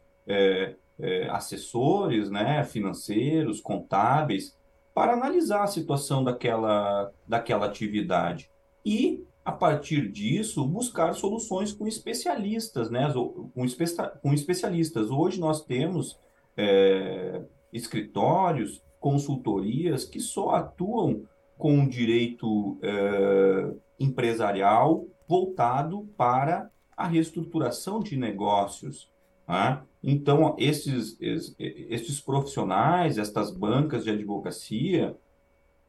assessores, 1.31 2.29
né, 2.29 2.63
financeiros, 2.63 3.59
contábeis, 3.59 4.55
para 4.93 5.13
analisar 5.13 5.63
a 5.63 5.67
situação 5.67 6.23
daquela, 6.23 7.11
daquela 7.27 7.65
atividade. 7.65 8.49
E 8.85 9.23
a 9.43 9.51
partir 9.51 10.11
disso, 10.11 10.65
buscar 10.65 11.13
soluções 11.13 11.73
com 11.73 11.87
especialistas, 11.87 12.89
né? 12.89 13.11
Com, 13.55 13.65
espe 13.65 13.85
com 14.21 14.33
especialistas. 14.33 15.09
Hoje 15.09 15.39
nós 15.39 15.63
temos 15.63 16.19
é, 16.55 17.41
escritórios, 17.73 18.83
consultorias 18.99 20.05
que 20.05 20.19
só 20.19 20.51
atuam 20.51 21.23
com 21.57 21.87
direito 21.87 22.77
é, 22.81 23.73
empresarial 23.99 25.05
voltado 25.27 26.07
para 26.17 26.69
a 26.95 27.07
reestruturação 27.07 27.99
de 27.99 28.17
negócios. 28.17 29.09
Né? 29.49 29.81
Então, 30.03 30.55
esses, 30.59 31.17
esses, 31.19 32.21
profissionais, 32.21 33.17
estas 33.17 33.49
bancas 33.49 34.03
de 34.03 34.11
advocacia 34.11 35.17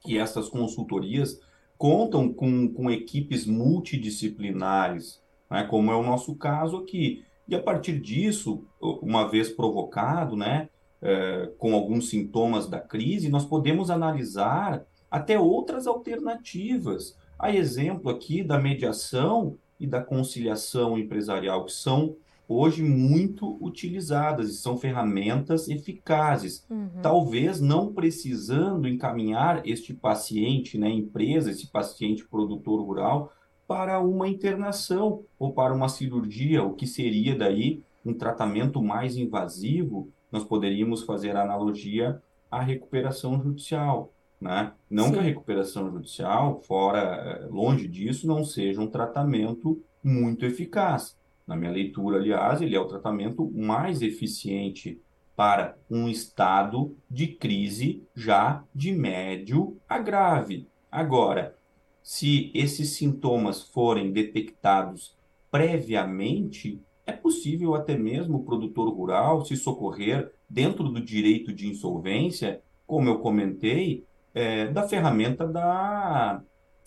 e 0.06 0.16
essas 0.16 0.48
consultorias 0.48 1.38
contam 1.76 2.32
com, 2.32 2.72
com 2.72 2.90
equipes 2.90 3.46
multidisciplinares, 3.46 5.22
né, 5.50 5.62
como 5.64 5.92
é 5.92 5.96
o 5.96 6.02
nosso 6.02 6.34
caso 6.34 6.78
aqui. 6.78 7.22
E 7.46 7.54
a 7.54 7.62
partir 7.62 8.00
disso, 8.00 8.64
uma 8.80 9.28
vez 9.28 9.50
provocado, 9.50 10.36
né, 10.36 10.68
é, 11.02 11.50
com 11.58 11.74
alguns 11.74 12.08
sintomas 12.08 12.66
da 12.66 12.80
crise, 12.80 13.28
nós 13.28 13.44
podemos 13.44 13.90
analisar 13.90 14.84
até 15.10 15.38
outras 15.38 15.86
alternativas. 15.86 17.16
A 17.38 17.54
exemplo 17.54 18.10
aqui 18.10 18.42
da 18.42 18.58
mediação 18.58 19.56
e 19.78 19.86
da 19.86 20.02
conciliação 20.02 20.98
empresarial, 20.98 21.64
que 21.64 21.72
são 21.72 22.16
hoje 22.52 22.82
muito 22.82 23.56
utilizadas 23.64 24.50
e 24.50 24.54
são 24.54 24.76
ferramentas 24.76 25.68
eficazes. 25.68 26.66
Uhum. 26.68 27.00
Talvez 27.00 27.60
não 27.60 27.92
precisando 27.92 28.88
encaminhar 28.88 29.64
este 29.64 29.94
paciente, 29.94 30.76
né, 30.76 30.90
empresa, 30.90 31.52
esse 31.52 31.68
paciente 31.68 32.26
produtor 32.26 32.84
rural, 32.84 33.32
para 33.68 34.00
uma 34.00 34.26
internação 34.26 35.22
ou 35.38 35.52
para 35.52 35.72
uma 35.72 35.88
cirurgia, 35.88 36.64
o 36.64 36.74
que 36.74 36.88
seria 36.88 37.36
daí 37.36 37.84
um 38.04 38.12
tratamento 38.12 38.82
mais 38.82 39.16
invasivo, 39.16 40.10
nós 40.32 40.42
poderíamos 40.42 41.04
fazer 41.04 41.36
analogia 41.36 42.20
à 42.50 42.60
recuperação 42.60 43.40
judicial. 43.40 44.12
Né? 44.40 44.72
Não 44.90 45.06
Sim. 45.06 45.12
que 45.12 45.18
a 45.20 45.22
recuperação 45.22 45.88
judicial, 45.92 46.60
fora, 46.62 46.98
eh, 46.98 47.46
longe 47.48 47.86
disso, 47.86 48.26
não 48.26 48.42
seja 48.42 48.80
um 48.80 48.88
tratamento 48.88 49.80
muito 50.02 50.44
eficaz 50.44 51.19
na 51.50 51.56
minha 51.56 51.72
leitura, 51.72 52.18
aliás, 52.18 52.62
ele 52.62 52.76
é 52.76 52.80
o 52.80 52.86
tratamento 52.86 53.50
mais 53.50 54.02
eficiente 54.02 55.02
para 55.34 55.76
um 55.90 56.08
estado 56.08 56.96
de 57.10 57.26
crise 57.26 58.04
já 58.14 58.62
de 58.72 58.92
médio 58.92 59.76
a 59.88 59.98
grave. 59.98 60.68
Agora, 60.92 61.56
se 62.04 62.52
esses 62.54 62.90
sintomas 62.90 63.64
forem 63.64 64.12
detectados 64.12 65.16
previamente, 65.50 66.80
é 67.04 67.10
possível 67.10 67.74
até 67.74 67.98
mesmo 67.98 68.38
o 68.38 68.44
produtor 68.44 68.88
rural 68.88 69.44
se 69.44 69.56
socorrer 69.56 70.32
dentro 70.48 70.84
do 70.84 71.00
direito 71.00 71.52
de 71.52 71.68
insolvência, 71.68 72.62
como 72.86 73.08
eu 73.08 73.18
comentei, 73.18 74.04
é, 74.32 74.68
da 74.68 74.86
ferramenta 74.86 75.48
da, 75.48 76.40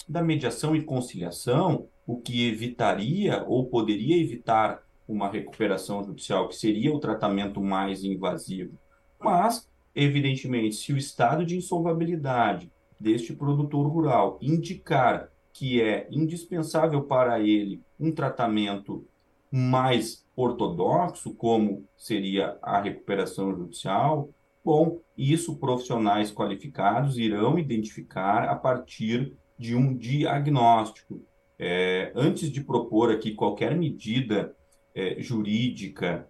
da 0.07 0.21
mediação 0.21 0.73
e 0.73 0.81
conciliação, 0.81 1.89
o 2.05 2.17
que 2.19 2.47
evitaria 2.47 3.43
ou 3.47 3.67
poderia 3.67 4.21
evitar 4.21 4.83
uma 5.07 5.29
recuperação 5.29 6.03
judicial, 6.03 6.47
que 6.47 6.55
seria 6.55 6.93
o 6.93 6.99
tratamento 6.99 7.61
mais 7.61 8.03
invasivo. 8.03 8.77
Mas, 9.19 9.69
evidentemente, 9.95 10.75
se 10.75 10.93
o 10.93 10.97
estado 10.97 11.45
de 11.45 11.57
insolvabilidade 11.57 12.71
deste 12.99 13.33
produtor 13.33 13.87
rural 13.87 14.37
indicar 14.41 15.29
que 15.51 15.81
é 15.81 16.07
indispensável 16.09 17.03
para 17.03 17.39
ele 17.39 17.81
um 17.99 18.11
tratamento 18.11 19.05
mais 19.51 20.25
ortodoxo, 20.35 21.35
como 21.35 21.85
seria 21.95 22.57
a 22.61 22.81
recuperação 22.81 23.55
judicial, 23.55 24.29
bom, 24.65 24.99
isso 25.15 25.57
profissionais 25.57 26.31
qualificados 26.31 27.17
irão 27.17 27.59
identificar 27.59 28.45
a 28.45 28.55
partir 28.55 29.37
de 29.59 29.75
um 29.75 29.95
diagnóstico 29.95 31.21
é, 31.59 32.11
antes 32.15 32.51
de 32.51 32.61
propor 32.61 33.11
aqui 33.11 33.33
qualquer 33.33 33.75
medida 33.75 34.55
é, 34.95 35.21
jurídica 35.21 36.27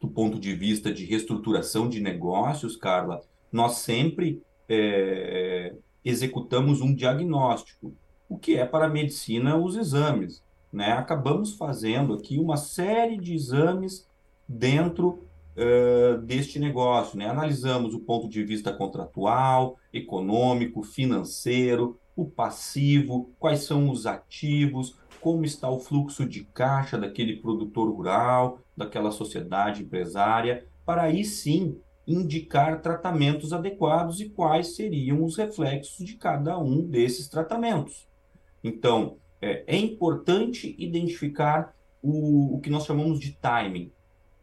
do 0.00 0.08
ponto 0.08 0.38
de 0.38 0.54
vista 0.54 0.92
de 0.92 1.04
reestruturação 1.04 1.88
de 1.88 2.00
negócios, 2.00 2.76
Carla, 2.76 3.20
nós 3.50 3.78
sempre 3.78 4.42
é, 4.68 5.74
executamos 6.04 6.80
um 6.80 6.94
diagnóstico, 6.94 7.92
o 8.28 8.38
que 8.38 8.56
é 8.56 8.64
para 8.64 8.86
a 8.86 8.90
medicina 8.90 9.56
os 9.56 9.76
exames. 9.76 10.42
Né? 10.72 10.92
Acabamos 10.92 11.54
fazendo 11.54 12.14
aqui 12.14 12.38
uma 12.38 12.56
série 12.56 13.16
de 13.16 13.34
exames 13.34 14.06
dentro 14.46 15.24
uh, 15.56 16.18
deste 16.22 16.58
negócio. 16.58 17.18
Né? 17.18 17.26
Analisamos 17.26 17.94
o 17.94 18.00
ponto 18.00 18.28
de 18.28 18.44
vista 18.44 18.72
contratual, 18.72 19.78
econômico, 19.92 20.82
financeiro, 20.82 21.98
o 22.18 22.26
passivo, 22.26 23.32
quais 23.38 23.60
são 23.60 23.88
os 23.88 24.04
ativos, 24.04 24.98
como 25.20 25.44
está 25.44 25.70
o 25.70 25.78
fluxo 25.78 26.26
de 26.26 26.42
caixa 26.42 26.98
daquele 26.98 27.36
produtor 27.36 27.88
rural, 27.94 28.58
daquela 28.76 29.12
sociedade 29.12 29.84
empresária, 29.84 30.66
para 30.84 31.02
aí 31.02 31.24
sim 31.24 31.80
indicar 32.04 32.82
tratamentos 32.82 33.52
adequados 33.52 34.20
e 34.20 34.30
quais 34.30 34.74
seriam 34.74 35.22
os 35.22 35.36
reflexos 35.36 36.04
de 36.04 36.16
cada 36.16 36.58
um 36.58 36.84
desses 36.84 37.28
tratamentos. 37.28 38.08
Então, 38.64 39.18
é, 39.40 39.62
é 39.68 39.76
importante 39.76 40.74
identificar 40.76 41.72
o, 42.02 42.56
o, 42.56 42.60
que 42.60 42.68
nós 42.68 42.84
chamamos 42.84 43.20
de 43.20 43.30
timing. 43.30 43.92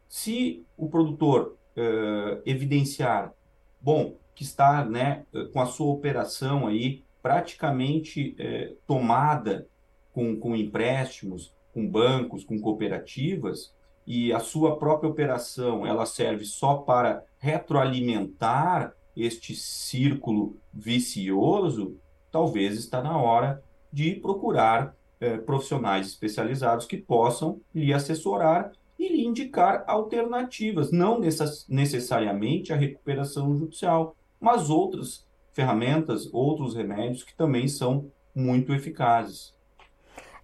Se 0.08 0.66
o 0.78 0.88
produtor 0.88 1.58
é, 1.76 2.42
evidenciar, 2.46 3.34
bom, 3.82 4.16
que 4.34 4.44
está 4.44 4.86
né, 4.86 5.26
com 5.52 5.60
a 5.60 5.66
sua 5.66 5.88
operação 5.88 6.68
aí 6.68 7.04
praticamente 7.26 8.36
é, 8.38 8.74
tomada 8.86 9.68
com, 10.14 10.40
com 10.40 10.56
empréstimos, 10.56 11.52
com 11.74 11.90
bancos, 11.90 12.44
com 12.44 12.62
cooperativas, 12.62 13.74
e 14.06 14.32
a 14.32 14.38
sua 14.38 14.78
própria 14.78 15.10
operação 15.10 15.88
ela 15.88 16.06
serve 16.06 16.46
só 16.46 16.76
para 16.76 17.24
retroalimentar 17.40 18.94
este 19.18 19.56
círculo 19.56 20.56
vicioso, 20.72 21.98
talvez 22.32 22.78
está 22.78 23.02
na 23.02 23.18
hora 23.18 23.64
de 23.92 24.14
procurar 24.14 24.96
é, 25.20 25.36
profissionais 25.36 26.06
especializados 26.06 26.86
que 26.86 26.98
possam 26.98 27.60
lhe 27.74 27.92
assessorar 27.92 28.72
e 29.00 29.10
lhe 29.10 29.26
indicar 29.26 29.84
alternativas, 29.88 30.92
não 30.92 31.20
necess 31.20 31.66
necessariamente 31.68 32.72
a 32.72 32.76
recuperação 32.76 33.58
judicial, 33.58 34.16
mas 34.40 34.70
outras 34.70 35.25
ferramentas, 35.56 36.28
outros 36.34 36.76
remédios 36.76 37.24
que 37.24 37.34
também 37.34 37.66
são 37.68 38.12
muito 38.36 38.74
eficazes. 38.74 39.56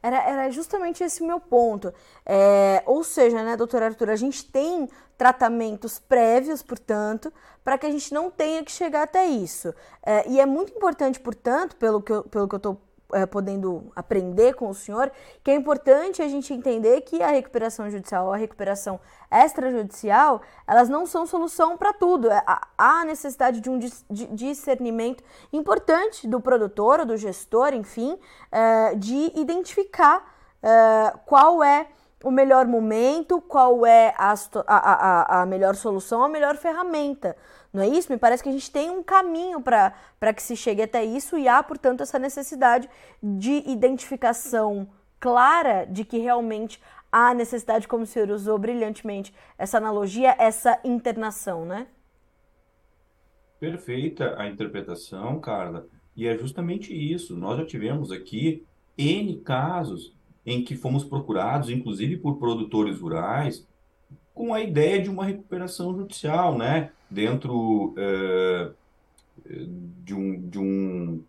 Era, 0.02 0.24
era 0.24 0.50
justamente 0.50 1.04
esse 1.04 1.22
o 1.22 1.28
meu 1.28 1.40
ponto. 1.40 1.94
É, 2.26 2.82
ou 2.86 3.04
seja, 3.04 3.44
né, 3.44 3.58
doutor 3.58 3.84
Arthur, 3.84 4.10
a 4.10 4.16
gente 4.16 4.50
tem 4.50 4.88
tratamentos 5.18 6.00
prévios, 6.00 6.64
portanto, 6.64 7.32
para 7.64 7.78
que 7.78 7.86
a 7.86 7.92
gente 7.92 8.12
não 8.14 8.32
tenha 8.32 8.64
que 8.64 8.72
chegar 8.72 9.04
até 9.04 9.26
isso. 9.26 9.76
É, 10.04 10.28
e 10.30 10.40
é 10.40 10.46
muito 10.46 10.74
importante, 10.74 11.20
portanto, 11.20 11.76
pelo 11.76 12.02
que 12.02 12.12
eu, 12.12 12.24
pelo 12.24 12.48
que 12.48 12.56
eu 12.56 12.58
estou 12.58 12.82
é, 13.14 13.26
podendo 13.26 13.92
aprender 13.96 14.54
com 14.54 14.70
o 14.70 14.74
senhor, 14.74 15.12
que 15.44 15.52
é 15.52 15.56
importante 15.56 16.22
a 16.22 16.28
gente 16.28 16.54
entender 16.54 17.02
que 17.02 17.22
a 17.22 17.30
recuperação 17.30 17.90
judicial, 17.90 18.32
a 18.34 18.38
recuperação 18.38 19.00
extrajudicial, 19.32 20.42
elas 20.68 20.90
não 20.90 21.06
são 21.06 21.26
solução 21.26 21.78
para 21.78 21.94
tudo. 21.94 22.32
É, 22.32 22.44
há 22.78 23.06
necessidade 23.06 23.62
de 23.62 23.70
um 23.70 23.80
discernimento 24.10 25.24
importante 25.52 26.28
do 26.28 26.40
produtor 26.40 27.02
ou 27.02 27.06
do 27.06 27.18
gestor, 27.18 27.74
enfim, 27.74 28.18
é, 28.52 28.96
de 28.96 29.32
identificar 29.36 30.24
é, 30.64 31.14
qual 31.26 31.64
é 31.64 31.88
o 32.24 32.32
melhor 32.32 32.68
momento, 32.68 33.42
qual 33.42 33.86
é 33.86 34.14
a, 34.18 34.34
a, 34.68 35.42
a, 35.42 35.46
melhor 35.46 35.76
solução, 35.76 36.24
a 36.24 36.30
melhor 36.30 36.56
ferramenta. 36.58 37.36
Não 37.74 37.82
é 37.82 37.88
isso? 37.88 38.12
Me 38.12 38.18
parece 38.18 38.44
que 38.44 38.50
a 38.50 38.52
gente 38.52 38.72
tem 38.72 38.90
um 38.90 39.02
caminho 39.02 39.62
para 39.62 40.34
que 40.36 40.44
se 40.44 40.56
chegue 40.56 40.82
até 40.82 41.04
isso 41.04 41.38
e 41.38 41.48
há, 41.48 41.62
portanto, 41.64 42.02
essa 42.02 42.20
necessidade 42.20 42.90
de 43.22 43.64
identificação 43.70 44.88
clara 45.20 45.86
de 45.86 46.04
que 46.04 46.18
realmente 46.18 46.82
há 47.12 47.34
necessidade, 47.34 47.88
como 47.88 48.04
o 48.04 48.08
senhor 48.08 48.30
usou 48.30 48.58
brilhantemente 48.58 49.34
essa 49.58 49.78
analogia, 49.78 50.36
essa 50.40 50.80
internação, 50.84 51.66
né? 51.66 51.88
Perfeita 53.60 54.36
a 54.40 54.48
interpretação, 54.48 55.40
Carla. 55.40 55.88
E 56.16 56.28
é 56.28 56.38
justamente 56.38 56.94
isso. 56.94 57.38
Nós 57.38 57.58
já 57.58 57.66
tivemos 57.66 58.12
aqui 58.12 58.66
N 58.98 59.38
casos 59.42 60.14
em 60.46 60.64
que 60.64 60.76
fomos 60.76 61.04
procurados, 61.04 61.70
inclusive 61.70 62.18
por 62.18 62.38
produtores 62.38 63.00
rurais, 63.00 63.66
com 64.34 64.54
a 64.54 64.62
ideia 64.62 65.02
de 65.02 65.10
uma 65.10 65.26
recuperação 65.26 65.96
judicial, 65.96 66.58
né? 66.58 66.92
Dentro 67.10 67.94
é, 67.98 68.72
de, 70.04 70.16
um, 70.16 70.50
de, 70.50 70.60
um, 70.60 71.24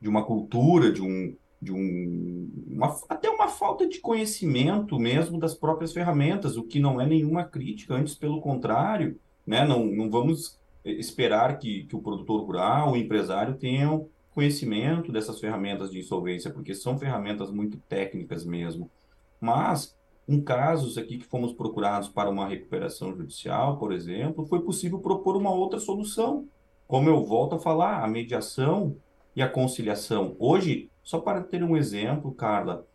de 0.00 0.08
uma 0.08 0.24
cultura, 0.24 0.90
de 0.90 1.02
um, 1.02 1.34
de 1.60 1.72
um 1.72 2.50
uma, 2.66 2.96
até 3.08 3.28
uma 3.28 3.48
falta 3.48 3.86
de 3.86 4.00
conhecimento 4.00 4.98
mesmo 4.98 5.38
das 5.38 5.54
próprias 5.54 5.92
ferramentas, 5.92 6.56
o 6.56 6.62
que 6.62 6.80
não 6.80 7.00
é 7.00 7.06
nenhuma 7.06 7.44
crítica, 7.44 7.94
antes 7.94 8.14
pelo 8.14 8.40
contrário, 8.40 9.18
né? 9.46 9.66
Não, 9.66 9.86
não 9.86 10.10
vamos 10.10 10.58
esperar 10.84 11.58
que, 11.58 11.84
que 11.84 11.96
o 11.96 12.00
produtor 12.00 12.42
rural, 12.42 12.92
o 12.92 12.96
empresário 12.96 13.54
tenham 13.54 14.08
conhecimento 14.38 15.10
dessas 15.10 15.40
ferramentas 15.40 15.90
de 15.90 15.98
insolvência, 15.98 16.48
porque 16.48 16.72
são 16.72 16.96
ferramentas 16.96 17.50
muito 17.50 17.76
técnicas 17.88 18.44
mesmo. 18.44 18.88
Mas 19.40 19.98
em 20.28 20.40
casos 20.40 20.96
aqui 20.96 21.18
que 21.18 21.26
fomos 21.26 21.52
procurados 21.52 22.08
para 22.08 22.30
uma 22.30 22.46
recuperação 22.46 23.16
judicial, 23.16 23.78
por 23.78 23.92
exemplo, 23.92 24.46
foi 24.46 24.60
possível 24.60 25.00
propor 25.00 25.36
uma 25.36 25.50
outra 25.50 25.80
solução. 25.80 26.46
Como 26.86 27.08
eu 27.08 27.24
volto 27.24 27.56
a 27.56 27.58
falar, 27.58 28.04
a 28.04 28.06
mediação 28.06 28.94
e 29.34 29.42
a 29.42 29.48
conciliação. 29.48 30.36
Hoje, 30.38 30.88
só 31.02 31.18
para 31.18 31.42
ter 31.42 31.64
um 31.64 31.76
exemplo, 31.76 32.30
Carla, 32.30 32.86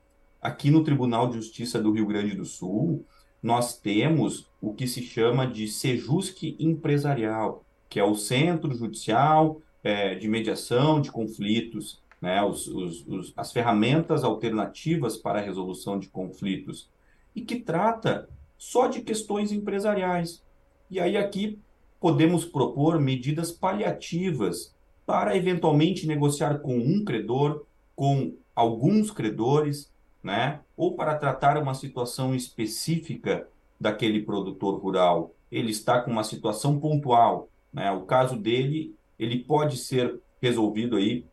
aqui 0.41 0.71
no 0.71 0.81
Tribunal 0.81 1.27
de 1.27 1.35
Justiça 1.35 1.77
do 1.77 1.91
Rio 1.91 2.07
Grande 2.07 2.37
do 2.37 2.45
Sul, 2.45 3.05
nós 3.41 3.77
temos 3.77 4.49
o 4.61 4.73
que 4.73 4.87
se 4.87 5.01
chama 5.01 5.45
de 5.45 5.67
Sejusque 5.67 6.55
Empresarial, 6.57 7.65
que 7.89 7.99
é 7.99 8.03
o 8.05 8.15
Centro 8.15 8.73
Judicial 8.73 9.59
é, 9.83 10.15
de 10.15 10.27
Mediação 10.27 11.01
de 11.01 11.11
Conflitos, 11.11 12.01
né, 12.21 12.41
os, 12.41 12.67
os, 12.67 13.05
os, 13.05 13.33
as 13.35 13.51
ferramentas 13.51 14.23
alternativas 14.23 15.17
para 15.17 15.39
a 15.39 15.41
resolução 15.41 15.99
de 15.99 16.07
conflitos 16.07 16.89
e 17.35 17.41
que 17.41 17.57
trata 17.57 18.29
só 18.57 18.87
de 18.87 19.01
questões 19.01 19.51
empresariais. 19.51 20.41
E 20.89 20.99
aí 20.99 21.17
aqui 21.17 21.59
podemos 21.99 22.45
propor 22.45 22.99
medidas 22.99 23.51
paliativas 23.51 24.73
para 25.05 25.35
eventualmente 25.35 26.07
negociar 26.07 26.59
com 26.59 26.77
um 26.77 27.03
credor, 27.03 27.65
com 27.95 28.33
alguns 28.55 29.11
credores, 29.11 29.91
né? 30.23 30.61
Ou 30.77 30.95
para 30.95 31.15
tratar 31.15 31.57
uma 31.57 31.73
situação 31.73 32.33
específica 32.33 33.47
daquele 33.79 34.21
produtor 34.21 34.79
rural. 34.79 35.33
Ele 35.51 35.71
está 35.71 36.01
com 36.01 36.11
uma 36.11 36.23
situação 36.23 36.79
pontual, 36.79 37.49
né? 37.71 37.91
O 37.91 38.01
caso 38.03 38.37
dele, 38.37 38.95
ele 39.17 39.43
pode 39.43 39.77
ser 39.77 40.19
resolvido 40.41 40.97
aí 40.97 41.25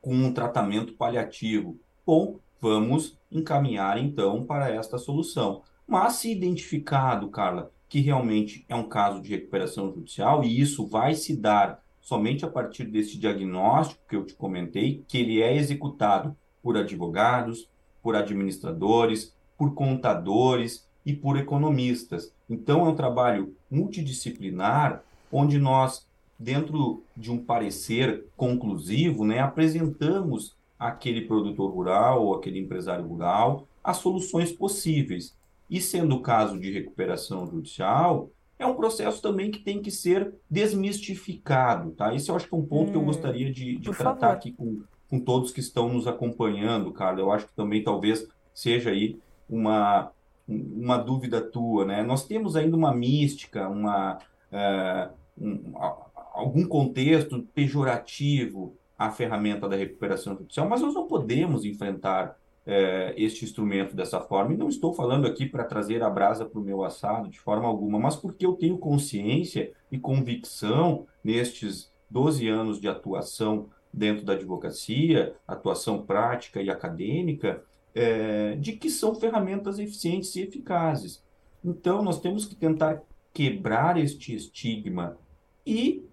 com 0.00 0.14
um 0.14 0.32
tratamento 0.32 0.94
paliativo. 0.94 1.78
Bom, 2.04 2.38
vamos 2.60 3.18
encaminhar 3.30 3.98
então 3.98 4.44
para 4.44 4.70
esta 4.70 4.98
solução. 4.98 5.62
Mas 5.86 6.14
se 6.14 6.30
identificado, 6.30 7.28
Carla, 7.28 7.70
que 7.88 8.00
realmente 8.00 8.64
é 8.68 8.74
um 8.74 8.88
caso 8.88 9.20
de 9.20 9.30
recuperação 9.30 9.92
judicial 9.92 10.42
e 10.42 10.60
isso 10.60 10.86
vai 10.86 11.14
se 11.14 11.36
dar 11.36 11.82
somente 12.00 12.44
a 12.44 12.48
partir 12.48 12.84
desse 12.84 13.18
diagnóstico 13.18 14.00
que 14.08 14.16
eu 14.16 14.24
te 14.24 14.34
comentei, 14.34 15.04
que 15.06 15.18
ele 15.18 15.40
é 15.40 15.56
executado 15.56 16.36
por 16.62 16.76
advogados, 16.76 17.68
por 18.02 18.16
administradores, 18.16 19.34
por 19.56 19.74
contadores 19.74 20.88
e 21.04 21.12
por 21.12 21.36
economistas. 21.36 22.32
Então 22.48 22.86
é 22.86 22.88
um 22.88 22.96
trabalho 22.96 23.54
multidisciplinar 23.70 25.02
onde 25.30 25.58
nós 25.58 26.06
dentro 26.42 27.04
de 27.16 27.30
um 27.30 27.38
parecer 27.38 28.26
conclusivo, 28.36 29.24
né, 29.24 29.38
apresentamos 29.38 30.56
aquele 30.78 31.22
produtor 31.22 31.70
rural 31.70 32.24
ou 32.24 32.34
aquele 32.34 32.58
empresário 32.58 33.06
rural 33.06 33.68
as 33.82 33.98
soluções 33.98 34.52
possíveis. 34.52 35.36
E 35.70 35.80
sendo 35.80 36.16
o 36.16 36.20
caso 36.20 36.58
de 36.58 36.70
recuperação 36.72 37.46
judicial, 37.46 38.30
é 38.58 38.66
um 38.66 38.74
processo 38.74 39.20
também 39.20 39.50
que 39.50 39.58
tem 39.58 39.80
que 39.80 39.90
ser 39.90 40.34
desmistificado, 40.48 41.92
tá? 41.92 42.14
Esse 42.14 42.30
eu 42.30 42.36
acho 42.36 42.48
que 42.48 42.54
é 42.54 42.58
um 42.58 42.66
ponto 42.66 42.88
hum, 42.88 42.92
que 42.92 42.96
eu 42.96 43.02
hum, 43.02 43.06
gostaria 43.06 43.50
de, 43.50 43.76
de 43.76 43.90
tratar 43.90 44.20
favor. 44.20 44.36
aqui 44.36 44.52
com, 44.52 44.82
com 45.08 45.18
todos 45.18 45.50
que 45.50 45.60
estão 45.60 45.92
nos 45.92 46.06
acompanhando, 46.06 46.92
Carla. 46.92 47.20
Eu 47.20 47.32
acho 47.32 47.46
que 47.46 47.54
também 47.54 47.82
talvez 47.82 48.28
seja 48.54 48.90
aí 48.90 49.18
uma, 49.48 50.12
uma 50.46 50.98
dúvida 50.98 51.40
tua, 51.40 51.84
né? 51.84 52.02
Nós 52.02 52.26
temos 52.26 52.54
ainda 52.54 52.76
uma 52.76 52.94
mística, 52.94 53.68
uma, 53.68 54.18
uh, 54.52 55.12
um, 55.40 55.72
algum 56.32 56.66
contexto 56.66 57.42
pejorativo 57.54 58.76
a 58.98 59.10
ferramenta 59.10 59.68
da 59.68 59.76
recuperação 59.76 60.36
judicial, 60.36 60.68
mas 60.68 60.80
nós 60.80 60.94
não 60.94 61.06
podemos 61.06 61.64
enfrentar 61.64 62.38
é, 62.64 63.12
este 63.16 63.44
instrumento 63.44 63.96
dessa 63.96 64.20
forma. 64.20 64.54
E 64.54 64.56
não 64.56 64.68
estou 64.68 64.92
falando 64.92 65.26
aqui 65.26 65.46
para 65.46 65.64
trazer 65.64 66.02
a 66.02 66.10
brasa 66.10 66.44
para 66.44 66.60
o 66.60 66.62
meu 66.62 66.84
assado 66.84 67.28
de 67.28 67.40
forma 67.40 67.66
alguma, 67.66 67.98
mas 67.98 68.16
porque 68.16 68.46
eu 68.46 68.52
tenho 68.52 68.78
consciência 68.78 69.72
e 69.90 69.98
convicção 69.98 71.06
nestes 71.24 71.92
12 72.10 72.46
anos 72.48 72.80
de 72.80 72.88
atuação 72.88 73.68
dentro 73.92 74.24
da 74.24 74.34
advocacia, 74.34 75.34
atuação 75.46 76.02
prática 76.02 76.62
e 76.62 76.70
acadêmica, 76.70 77.62
é, 77.94 78.56
de 78.56 78.72
que 78.72 78.88
são 78.88 79.14
ferramentas 79.14 79.78
eficientes 79.78 80.34
e 80.36 80.42
eficazes. 80.42 81.22
Então, 81.64 82.02
nós 82.02 82.20
temos 82.20 82.46
que 82.46 82.54
tentar 82.54 83.02
quebrar 83.34 83.98
este 83.98 84.34
estigma 84.34 85.16
e 85.66 86.06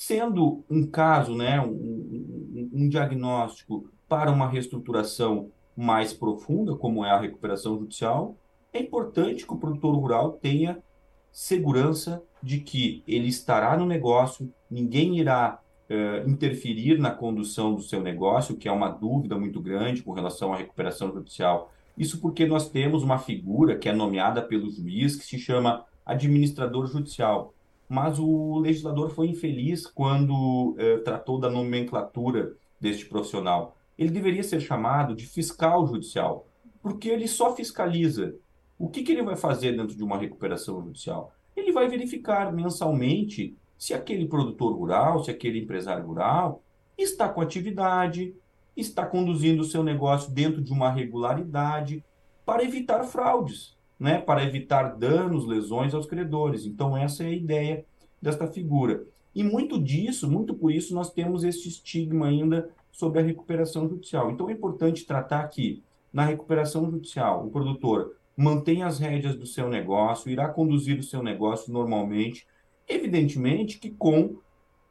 Sendo 0.00 0.64
um 0.70 0.86
caso, 0.86 1.36
né, 1.36 1.60
um, 1.60 2.70
um, 2.72 2.88
diagnóstico 2.88 3.92
para 4.08 4.30
uma 4.30 4.48
reestruturação 4.48 5.50
mais 5.76 6.10
profunda, 6.14 6.74
como 6.74 7.04
é 7.04 7.10
a 7.10 7.20
recuperação 7.20 7.78
judicial, 7.78 8.34
é 8.72 8.80
importante 8.80 9.46
que 9.46 9.52
o 9.52 9.58
produtor 9.58 9.94
rural 9.94 10.32
tenha 10.32 10.82
segurança 11.30 12.22
de 12.42 12.60
que 12.60 13.04
ele 13.06 13.28
estará 13.28 13.76
no 13.76 13.84
negócio, 13.84 14.50
ninguém 14.70 15.18
irá 15.18 15.60
eh, 15.90 16.24
interferir 16.26 16.98
na 16.98 17.10
condução 17.10 17.74
do 17.74 17.82
seu 17.82 18.02
negócio, 18.02 18.56
que 18.56 18.68
é 18.70 18.72
uma 18.72 18.88
dúvida 18.88 19.38
muito 19.38 19.60
grande 19.60 20.02
com 20.02 20.12
relação 20.12 20.54
à 20.54 20.56
recuperação 20.56 21.12
judicial. 21.12 21.70
Isso 21.94 22.22
porque 22.22 22.46
nós 22.46 22.70
temos 22.70 23.02
uma 23.02 23.18
figura 23.18 23.76
que 23.76 23.86
é 23.86 23.92
nomeada 23.92 24.40
pelo 24.40 24.70
juiz, 24.70 25.14
que 25.14 25.26
se 25.26 25.38
chama 25.38 25.84
administrador 26.06 26.86
judicial 26.86 27.52
mas 27.90 28.20
o 28.20 28.60
legislador 28.60 29.10
foi 29.10 29.26
infeliz 29.26 29.84
quando 29.84 30.76
eh, 30.78 30.98
tratou 30.98 31.40
da 31.40 31.50
nomenclatura 31.50 32.54
deste 32.80 33.04
profissional. 33.04 33.76
Ele 33.98 34.12
deveria 34.12 34.44
ser 34.44 34.60
chamado 34.60 35.12
de 35.12 35.26
fiscal 35.26 35.84
judicial, 35.88 36.46
porque 36.80 37.08
ele 37.08 37.26
só 37.26 37.52
fiscaliza. 37.52 38.36
O 38.78 38.88
que, 38.88 39.02
que 39.02 39.10
ele 39.10 39.24
vai 39.24 39.34
fazer 39.34 39.76
dentro 39.76 39.96
de 39.96 40.04
uma 40.04 40.16
recuperação 40.16 40.80
judicial? 40.80 41.32
Ele 41.56 41.72
vai 41.72 41.88
verificar 41.88 42.52
mensalmente 42.52 43.56
se 43.76 43.92
aquele 43.92 44.28
produtor 44.28 44.72
rural, 44.72 45.24
se 45.24 45.32
aquele 45.32 45.58
empresário 45.58 46.06
rural 46.06 46.62
está 46.96 47.28
com 47.28 47.40
atividade, 47.40 48.36
está 48.76 49.04
conduzindo 49.04 49.62
o 49.62 49.66
seu 49.66 49.82
negócio 49.82 50.30
dentro 50.30 50.62
de 50.62 50.72
uma 50.72 50.92
regularidade 50.92 52.04
para 52.46 52.62
evitar 52.62 53.02
fraudes, 53.02 53.76
né? 54.00 54.18
para 54.18 54.42
evitar 54.42 54.96
danos, 54.96 55.46
lesões 55.46 55.92
aos 55.92 56.06
credores. 56.06 56.64
Então, 56.64 56.96
essa 56.96 57.22
é 57.22 57.26
a 57.26 57.32
ideia 57.32 57.84
desta 58.20 58.46
figura. 58.46 59.04
E 59.34 59.44
muito 59.44 59.78
disso, 59.78 60.28
muito 60.28 60.54
por 60.54 60.72
isso, 60.72 60.94
nós 60.94 61.12
temos 61.12 61.44
esse 61.44 61.68
estigma 61.68 62.26
ainda 62.26 62.70
sobre 62.90 63.20
a 63.20 63.22
recuperação 63.22 63.86
judicial. 63.88 64.30
Então, 64.30 64.48
é 64.48 64.52
importante 64.52 65.04
tratar 65.04 65.46
que, 65.48 65.82
na 66.10 66.24
recuperação 66.24 66.90
judicial, 66.90 67.46
o 67.46 67.50
produtor 67.50 68.16
mantém 68.36 68.82
as 68.82 68.98
rédeas 68.98 69.36
do 69.36 69.46
seu 69.46 69.68
negócio, 69.68 70.30
irá 70.30 70.48
conduzir 70.48 70.98
o 70.98 71.02
seu 71.02 71.22
negócio 71.22 71.70
normalmente, 71.70 72.46
evidentemente 72.88 73.78
que 73.78 73.90
com 73.90 74.38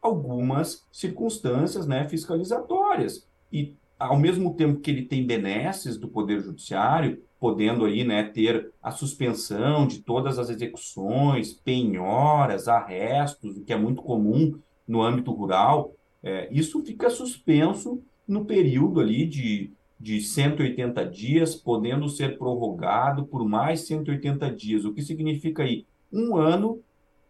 algumas 0.02 0.88
circunstâncias 0.92 1.88
né, 1.88 2.08
fiscalizatórias. 2.08 3.28
E, 3.52 3.76
ao 4.00 4.18
mesmo 4.18 4.56
tempo 4.56 4.80
que 4.80 4.90
ele 4.90 5.04
tem 5.04 5.28
benesses 5.28 5.98
do 5.98 6.08
Poder 6.08 6.40
Judiciário, 6.40 7.22
podendo 7.38 7.86
aí, 7.86 8.04
né, 8.04 8.24
ter 8.24 8.72
a 8.82 8.92
suspensão 8.92 9.86
de 9.86 10.00
todas 10.00 10.40
as 10.40 10.50
execuções, 10.50 11.54
penhoras, 11.54 12.68
arrestos, 12.68 13.58
o 13.58 13.64
que 13.64 13.74
é 13.74 13.78
muito 13.78 14.02
comum 14.02 14.58
no 14.88 15.02
âmbito 15.02 15.32
rural, 15.32 15.94
é, 16.24 16.48
isso 16.52 16.84
fica 16.84 17.10
suspenso 17.10 18.02
no 18.28 18.46
período 18.46 19.00
ali 19.00 19.26
de, 19.26 19.72
de 20.00 20.22
180 20.22 21.06
dias, 21.06 21.56
podendo 21.56 22.08
ser 22.10 22.38
prorrogado 22.38 23.26
por 23.26 23.48
mais 23.48 23.82
180 23.82 24.52
dias, 24.52 24.86
o 24.86 24.94
que 24.94 25.02
significa 25.02 25.64
aí 25.64 25.86
um 26.12 26.36
ano 26.38 26.82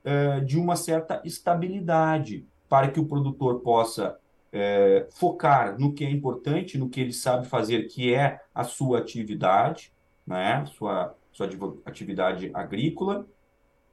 é, 0.04 0.40
de 0.40 0.58
uma 0.58 0.76
certa 0.76 1.22
estabilidade 1.26 2.46
para 2.68 2.90
que 2.90 3.00
o 3.00 3.06
produtor 3.06 3.60
possa 3.62 4.18
é, 4.52 5.08
focar 5.12 5.80
no 5.80 5.94
que 5.94 6.04
é 6.04 6.10
importante, 6.10 6.78
no 6.78 6.90
que 6.90 7.02
ele 7.02 7.14
sabe 7.14 7.48
fazer, 7.48 7.84
que 7.84 8.14
é 8.14 8.40
a 8.54 8.64
sua 8.64 9.00
atividade, 9.00 9.94
né? 10.26 10.66
sua, 10.78 11.16
sua 11.32 11.50
atividade 11.86 12.52
agrícola 12.54 13.26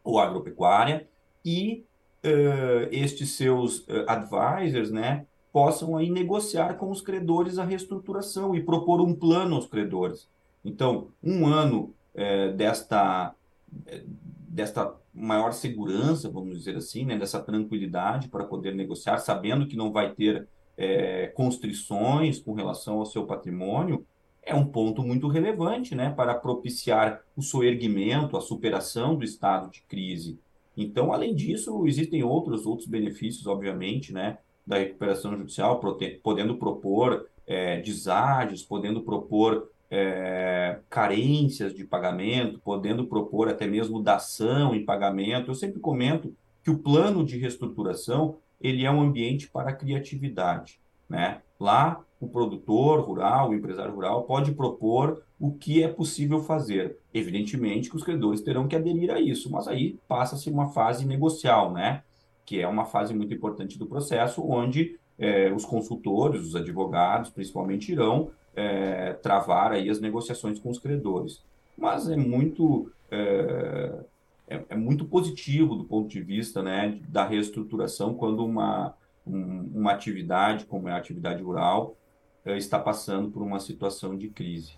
ou 0.02 0.18
agropecuária, 0.18 1.06
e 1.44 1.84
uh, 2.24 2.88
estes 2.90 3.30
seus 3.30 3.80
uh, 3.80 4.04
advisors 4.08 4.90
né, 4.90 5.26
possam 5.52 5.96
aí 5.96 6.10
negociar 6.10 6.74
com 6.74 6.90
os 6.90 7.00
credores 7.00 7.58
a 7.58 7.64
reestruturação 7.64 8.54
e 8.54 8.62
propor 8.62 9.00
um 9.00 9.14
plano 9.14 9.56
aos 9.56 9.66
credores. 9.66 10.28
Então, 10.64 11.08
um 11.22 11.46
ano 11.46 11.94
uh, 12.14 12.52
desta, 12.54 13.34
desta 14.56 14.96
maior 15.12 15.52
segurança, 15.52 16.30
vamos 16.30 16.56
dizer 16.56 16.76
assim, 16.76 17.04
né, 17.04 17.18
dessa 17.18 17.38
tranquilidade 17.38 18.28
para 18.28 18.42
poder 18.42 18.74
negociar, 18.74 19.18
sabendo 19.18 19.66
que 19.66 19.76
não 19.76 19.92
vai 19.92 20.14
ter 20.14 20.48
é, 20.78 21.26
constrições 21.26 22.38
com 22.38 22.54
relação 22.54 22.98
ao 22.98 23.04
seu 23.04 23.26
patrimônio, 23.26 24.06
é 24.42 24.54
um 24.54 24.64
ponto 24.64 25.02
muito 25.02 25.28
relevante 25.28 25.94
né, 25.94 26.08
para 26.08 26.34
propiciar 26.34 27.20
o 27.36 27.42
soerguimento, 27.42 28.34
a 28.34 28.40
superação 28.40 29.14
do 29.14 29.24
estado 29.24 29.70
de 29.70 29.82
crise. 29.82 30.38
Então, 30.74 31.12
além 31.12 31.34
disso, 31.34 31.86
existem 31.86 32.22
outros, 32.22 32.64
outros 32.64 32.88
benefícios, 32.88 33.46
obviamente, 33.46 34.10
né, 34.10 34.38
da 34.66 34.78
recuperação 34.78 35.36
judicial, 35.36 35.78
podendo 36.22 36.56
propor 36.56 37.28
é, 37.46 37.78
deságios, 37.82 38.62
podendo 38.62 39.02
propor 39.02 39.70
é, 39.90 40.78
carências 40.90 41.74
de 41.74 41.84
pagamento, 41.84 42.60
podendo 42.60 43.06
propor 43.06 43.48
até 43.48 43.66
mesmo 43.66 44.02
dação 44.02 44.74
em 44.74 44.84
pagamento. 44.84 45.50
Eu 45.50 45.54
sempre 45.54 45.80
comento 45.80 46.34
que 46.62 46.70
o 46.70 46.78
plano 46.78 47.24
de 47.24 47.38
reestruturação 47.38 48.36
ele 48.60 48.84
é 48.84 48.90
um 48.90 49.02
ambiente 49.02 49.48
para 49.48 49.72
criatividade. 49.72 50.80
Né? 51.08 51.40
Lá, 51.60 52.00
o 52.20 52.26
produtor 52.26 53.00
rural, 53.00 53.50
o 53.50 53.54
empresário 53.54 53.94
rural, 53.94 54.24
pode 54.24 54.52
propor 54.52 55.22
o 55.38 55.52
que 55.52 55.82
é 55.82 55.88
possível 55.88 56.40
fazer. 56.40 56.98
Evidentemente 57.12 57.90
que 57.90 57.96
os 57.96 58.02
credores 58.02 58.40
terão 58.40 58.66
que 58.66 58.74
aderir 58.74 59.10
a 59.10 59.20
isso, 59.20 59.50
mas 59.50 59.68
aí 59.68 59.98
passa-se 60.08 60.50
uma 60.50 60.68
fase 60.68 61.06
negocial, 61.06 61.72
né? 61.72 62.02
que 62.46 62.60
é 62.60 62.68
uma 62.68 62.84
fase 62.84 63.12
muito 63.12 63.34
importante 63.34 63.76
do 63.76 63.86
processo, 63.86 64.42
onde 64.48 64.98
é, 65.18 65.52
os 65.52 65.64
consultores, 65.64 66.42
os 66.42 66.54
advogados, 66.54 67.30
principalmente, 67.30 67.90
irão 67.90 68.30
é, 68.56 69.12
travar 69.12 69.72
aí 69.72 69.90
as 69.90 70.00
negociações 70.00 70.58
com 70.58 70.70
os 70.70 70.78
credores. 70.78 71.42
Mas 71.76 72.08
é 72.08 72.16
muito, 72.16 72.90
é, 73.10 73.92
é, 74.48 74.64
é, 74.70 74.74
muito 74.74 75.04
positivo 75.04 75.76
do 75.76 75.84
ponto 75.84 76.08
de 76.08 76.22
vista 76.22 76.62
né, 76.62 76.98
da 77.08 77.24
reestruturação 77.26 78.14
quando 78.14 78.44
uma, 78.44 78.94
um, 79.26 79.70
uma 79.74 79.92
atividade, 79.92 80.64
como 80.64 80.88
é 80.88 80.92
a 80.92 80.96
atividade 80.96 81.42
rural, 81.42 81.94
é, 82.44 82.56
está 82.56 82.78
passando 82.78 83.30
por 83.30 83.42
uma 83.42 83.60
situação 83.60 84.16
de 84.16 84.28
crise. 84.28 84.72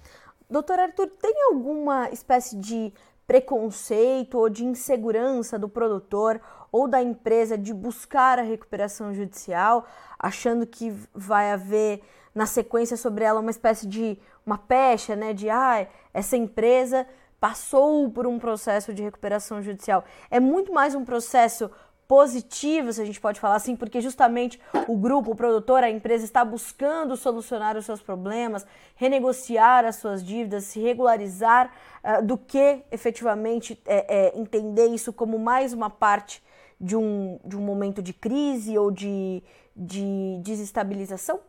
Doutor 0.51 0.81
Arthur, 0.81 1.09
tem 1.21 1.35
alguma 1.51 2.11
espécie 2.11 2.57
de 2.57 2.93
preconceito 3.27 4.39
ou 4.39 4.49
de 4.49 4.65
insegurança 4.65 5.59
do 5.59 5.69
produtor 5.69 6.41
ou 6.73 6.89
da 6.89 7.03
empresa 7.03 7.59
de 7.59 7.75
buscar 7.75 8.39
a 8.39 8.43
recuperação 8.43 9.13
judicial, 9.15 9.87
achando 10.19 10.67
que 10.67 10.91
vai 11.15 11.53
haver 11.53 12.03
na 12.35 12.47
sequência 12.47 12.97
sobre 12.97 13.25
ela 13.25 13.41
uma 13.41 13.51
espécie 13.51 13.87
de 13.87 14.19
uma 14.45 14.59
pecha, 14.59 15.15
né, 15.15 15.33
de 15.33 15.51
ah, 15.51 15.87
essa 16.13 16.37
empresa 16.37 17.07
passou 17.41 18.11
por 18.11 18.27
um 18.27 18.39
processo 18.39 18.93
de 18.93 19.03
recuperação 19.03 19.63
judicial. 19.63 20.05
É 20.31 20.41
muito 20.41 20.73
mais 20.73 20.95
um 20.95 21.05
processo 21.05 21.71
positivo, 22.09 22.91
se 22.91 23.03
a 23.03 23.05
gente 23.05 23.21
pode 23.21 23.39
falar 23.39 23.57
assim, 23.57 23.77
porque 23.77 24.01
justamente 24.01 24.59
o 24.89 24.97
grupo, 24.97 25.33
o 25.33 25.37
produtor, 25.37 25.85
a 25.85 25.91
empresa 25.91 26.25
está 26.25 26.43
buscando 26.43 27.15
solucionar 27.19 27.77
os 27.77 27.85
seus 27.85 28.01
problemas, 28.01 28.67
renegociar 28.97 29.85
as 29.85 29.97
suas 29.97 30.25
dívidas, 30.25 30.65
se 30.65 30.81
regularizar, 30.81 31.71
uh, 32.03 32.25
do 32.25 32.39
que 32.39 32.83
efetivamente 32.91 33.79
é, 33.85 34.29
é, 34.29 34.39
entender 34.39 34.87
isso 34.87 35.13
como 35.13 35.39
mais 35.39 35.75
uma 35.75 35.91
parte 35.91 36.43
de 36.81 36.97
um, 36.97 37.39
de 37.45 37.57
um 37.57 37.61
momento 37.61 38.01
de 38.01 38.15
crise 38.15 38.79
ou 38.79 38.91
de, 38.91 39.43
de 39.77 40.41
desestabilização? 40.43 41.41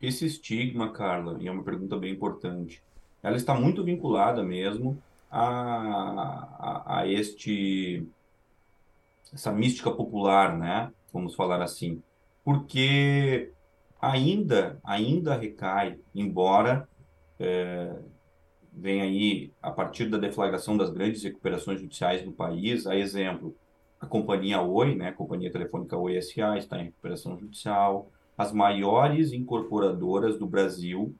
Esse 0.00 0.26
estigma, 0.26 0.92
Carla, 0.92 1.36
e 1.40 1.48
é 1.48 1.50
uma 1.50 1.64
pergunta 1.64 1.96
bem 1.96 2.12
importante, 2.12 2.82
ela 3.22 3.36
está 3.36 3.54
muito 3.54 3.82
vinculada 3.82 4.42
mesmo 4.44 5.02
a, 5.30 5.44
a, 6.58 7.00
a 7.00 7.08
este 7.08 8.06
essa 9.32 9.52
mística 9.52 9.90
popular, 9.90 10.56
né? 10.56 10.90
Vamos 11.12 11.34
falar 11.34 11.60
assim, 11.62 12.02
porque 12.44 13.52
ainda 14.00 14.78
ainda 14.84 15.34
recai, 15.34 15.98
embora 16.14 16.88
é, 17.38 17.94
venha 18.72 19.04
aí 19.04 19.52
a 19.60 19.70
partir 19.70 20.08
da 20.08 20.16
deflagração 20.16 20.76
das 20.76 20.90
grandes 20.90 21.22
recuperações 21.24 21.80
judiciais 21.80 22.22
do 22.22 22.32
país, 22.32 22.86
a 22.86 22.96
exemplo 22.96 23.54
a 24.00 24.06
companhia 24.06 24.62
Oi, 24.62 24.94
né? 24.94 25.08
A 25.08 25.12
companhia 25.12 25.50
telefônica 25.50 25.96
Oi 25.96 26.20
SA 26.22 26.56
está 26.56 26.78
em 26.78 26.84
recuperação 26.84 27.36
judicial, 27.36 28.10
as 28.38 28.52
maiores 28.52 29.32
incorporadoras 29.32 30.38
do 30.38 30.46
Brasil, 30.46 31.12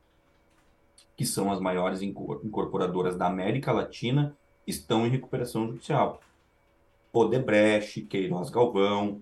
que 1.17 1.27
são 1.27 1.51
as 1.51 1.59
maiores 1.61 2.01
incorporadoras 2.01 3.17
da 3.17 3.27
América 3.27 3.73
Latina, 3.73 4.37
estão 4.65 5.05
em 5.05 5.11
recuperação 5.11 5.67
judicial. 5.67 6.21
Odebrecht, 7.13 8.03
Queiroz 8.03 8.51
Galvão, 8.51 9.21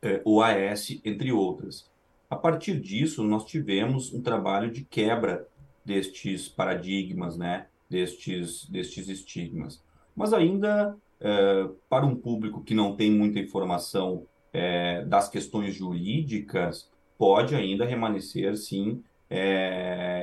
eh, 0.00 0.22
OAS, 0.24 0.98
entre 1.04 1.30
outras. 1.30 1.90
A 2.30 2.36
partir 2.36 2.80
disso, 2.80 3.22
nós 3.22 3.44
tivemos 3.44 4.14
um 4.14 4.22
trabalho 4.22 4.70
de 4.70 4.82
quebra 4.82 5.46
destes 5.84 6.48
paradigmas, 6.48 7.36
né? 7.36 7.66
destes, 7.88 8.66
destes 8.66 9.08
estigmas. 9.08 9.82
Mas 10.16 10.32
ainda, 10.32 10.96
eh, 11.20 11.68
para 11.88 12.06
um 12.06 12.16
público 12.16 12.62
que 12.62 12.74
não 12.74 12.96
tem 12.96 13.10
muita 13.10 13.38
informação 13.38 14.26
eh, 14.58 15.04
das 15.06 15.28
questões 15.28 15.74
jurídicas, 15.74 16.88
pode 17.16 17.54
ainda 17.54 17.84
remanescer, 17.84 18.56
sim, 18.56 19.02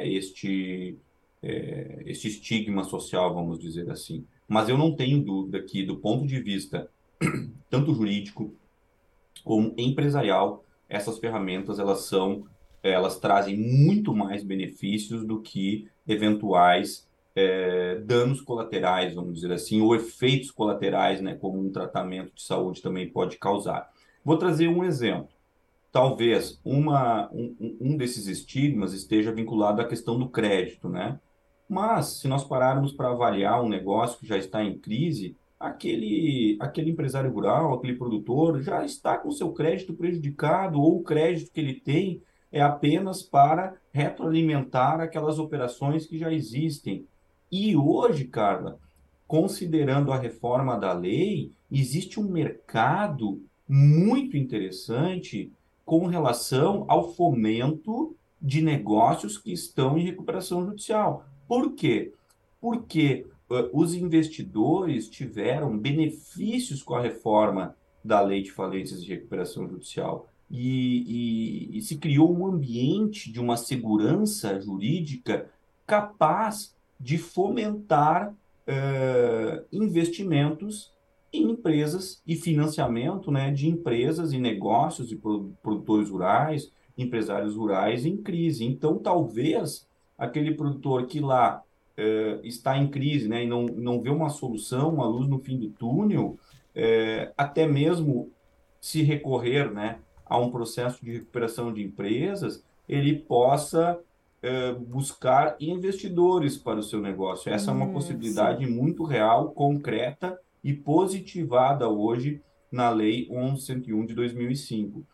este, 0.02 0.98
este 2.06 2.28
estigma 2.28 2.84
social, 2.84 3.34
vamos 3.34 3.60
dizer 3.60 3.90
assim. 3.92 4.26
Mas 4.48 4.70
eu 4.70 4.78
não 4.78 4.96
tenho 4.96 5.22
dúvida 5.22 5.62
que, 5.62 5.84
do 5.84 5.98
ponto 5.98 6.26
de 6.26 6.40
vista 6.40 6.90
tanto 7.70 7.94
jurídico 7.94 8.54
como 9.44 9.74
empresarial, 9.78 10.64
essas 10.90 11.20
ferramentas 11.20 11.80
elas 11.80 12.02
são, 12.02 12.46
elas 12.82 13.20
trazem 13.20 13.58
muito 13.58 14.14
mais 14.14 14.44
benefícios 14.44 15.26
do 15.26 15.42
que 15.42 15.88
eventuais 16.08 17.08
é, 17.36 17.96
danos 17.96 18.42
colaterais, 18.42 19.14
vamos 19.14 19.36
dizer 19.36 19.52
assim, 19.52 19.82
ou 19.82 19.96
efeitos 19.96 20.52
colaterais, 20.52 21.22
né, 21.22 21.36
como 21.36 21.60
um 21.60 21.72
tratamento 21.72 22.34
de 22.36 22.42
saúde 22.42 22.82
também 22.82 23.10
pode 23.10 23.38
causar. 23.38 23.92
Vou 24.26 24.38
trazer 24.38 24.68
um 24.68 24.84
exemplo. 24.84 25.30
Talvez 25.92 26.60
uma, 26.66 27.30
um, 27.32 27.78
um 27.80 27.96
desses 27.96 28.26
estigmas 28.26 28.92
esteja 28.92 29.32
vinculado 29.32 29.80
à 29.80 29.88
questão 29.88 30.18
do 30.18 30.28
crédito, 30.28 30.90
né? 30.90 31.20
Mas, 31.70 32.20
se 32.20 32.28
nós 32.28 32.44
pararmos 32.44 32.92
para 32.92 33.12
avaliar 33.12 33.64
um 33.64 33.70
negócio 33.70 34.20
que 34.20 34.28
já 34.28 34.38
está 34.38 34.64
em 34.64 34.80
crise, 34.80 35.38
aquele, 35.60 36.58
aquele 36.60 36.90
empresário 36.90 37.32
rural, 37.32 37.74
aquele 37.74 37.96
produtor, 37.96 38.62
já 38.62 38.84
está 38.84 39.16
com 39.16 39.32
seu 39.32 39.52
crédito 39.54 39.94
prejudicado 39.94 40.82
ou 40.82 40.98
o 40.98 41.04
crédito 41.04 41.52
que 41.52 41.60
ele 41.62 41.76
tem 41.76 42.22
é 42.52 42.62
apenas 42.62 43.22
para 43.22 43.76
retroalimentar 43.92 45.02
aquelas 45.02 45.38
operações 45.38 46.06
que 46.06 46.18
já 46.18 46.32
existem. 46.32 47.06
E 47.52 47.76
hoje, 47.76 48.26
Carla, 48.26 48.80
considerando 49.28 50.12
a 50.12 50.18
reforma 50.18 50.80
da 50.80 50.94
lei, 50.94 51.52
existe 51.72 52.20
um 52.20 52.32
mercado 52.32 53.42
muito 53.68 54.38
interessante 54.38 55.52
com 55.86 56.08
relação 56.08 56.86
ao 56.88 57.14
fomento 57.14 58.16
de 58.42 58.62
negócios 58.62 59.38
que 59.38 59.52
estão 59.52 59.98
em 59.98 60.04
recuperação 60.04 60.66
judicial. 60.66 61.26
Por 61.48 61.74
quê? 61.74 62.14
Porque 62.60 63.26
uh, 63.50 63.70
os 63.74 63.94
investidores 63.94 65.10
tiveram 65.10 65.78
benefícios 65.78 66.82
com 66.84 66.96
a 66.96 67.02
reforma 67.02 67.76
da 68.04 68.22
lei 68.22 68.44
de 68.44 68.52
falências 68.52 69.02
e 69.02 69.08
recuperação 69.08 69.68
judicial. 69.68 70.28
E, 70.50 71.72
e, 71.72 71.78
e 71.78 71.82
se 71.82 71.98
criou 71.98 72.32
um 72.32 72.46
ambiente 72.46 73.32
de 73.32 73.40
uma 73.40 73.58
segurança 73.58 74.60
jurídica 74.60 75.50
capaz 75.88 76.76
de 77.00 77.18
fomentar 77.18 78.32
uh, 78.32 79.66
investimentos 79.72 80.92
em 81.36 81.52
empresas 81.52 82.22
e 82.26 82.36
financiamento 82.36 83.32
né, 83.32 83.52
de 83.52 83.68
empresas 83.68 84.34
e 84.34 84.38
negócios 84.38 85.08
de 85.08 85.16
produtores 85.62 86.10
rurais, 86.10 86.72
empresários 86.98 87.56
rurais 87.56 88.06
em 88.06 88.18
crise. 88.18 88.66
Então, 88.66 88.98
talvez 88.98 89.88
aquele 90.18 90.54
produtor 90.54 91.06
que 91.06 91.20
lá 91.20 91.62
uh, 91.98 92.46
está 92.46 92.78
em 92.78 92.88
crise 92.88 93.28
né, 93.28 93.44
e 93.44 93.48
não, 93.48 93.66
não 93.66 94.02
vê 94.02 94.10
uma 94.10 94.30
solução, 94.30 94.94
uma 94.94 95.08
luz 95.08 95.28
no 95.28 95.40
fim 95.40 95.58
do 95.58 95.70
túnel, 95.70 96.38
uh, 96.76 97.34
até 97.38 97.68
mesmo 97.68 98.32
se 98.80 99.02
recorrer 99.02 99.72
né, 99.72 100.00
a 100.26 100.38
um 100.38 100.50
processo 100.50 101.04
de 101.04 101.14
recuperação 101.14 101.74
de 101.74 101.84
empresas, 101.84 102.64
ele 102.88 103.16
possa 103.18 103.98
uh, 103.98 104.80
buscar 104.80 105.56
investidores 105.60 106.58
para 106.58 106.80
o 106.80 106.84
seu 106.84 107.02
negócio. 107.02 107.52
Essa 107.52 107.72
hum, 107.72 107.76
é 107.76 107.78
uma 107.78 107.86
hum, 107.88 107.94
possibilidade 107.94 108.66
sim. 108.66 108.72
muito 108.72 109.04
real, 109.04 109.52
concreta 109.52 110.40
e 110.66 110.74
positivada 110.74 111.88
hoje 111.88 112.42
na 112.72 112.90
Lei 112.90 113.30
1101 113.30 114.04
de 114.08 114.16
2005. 114.16 115.06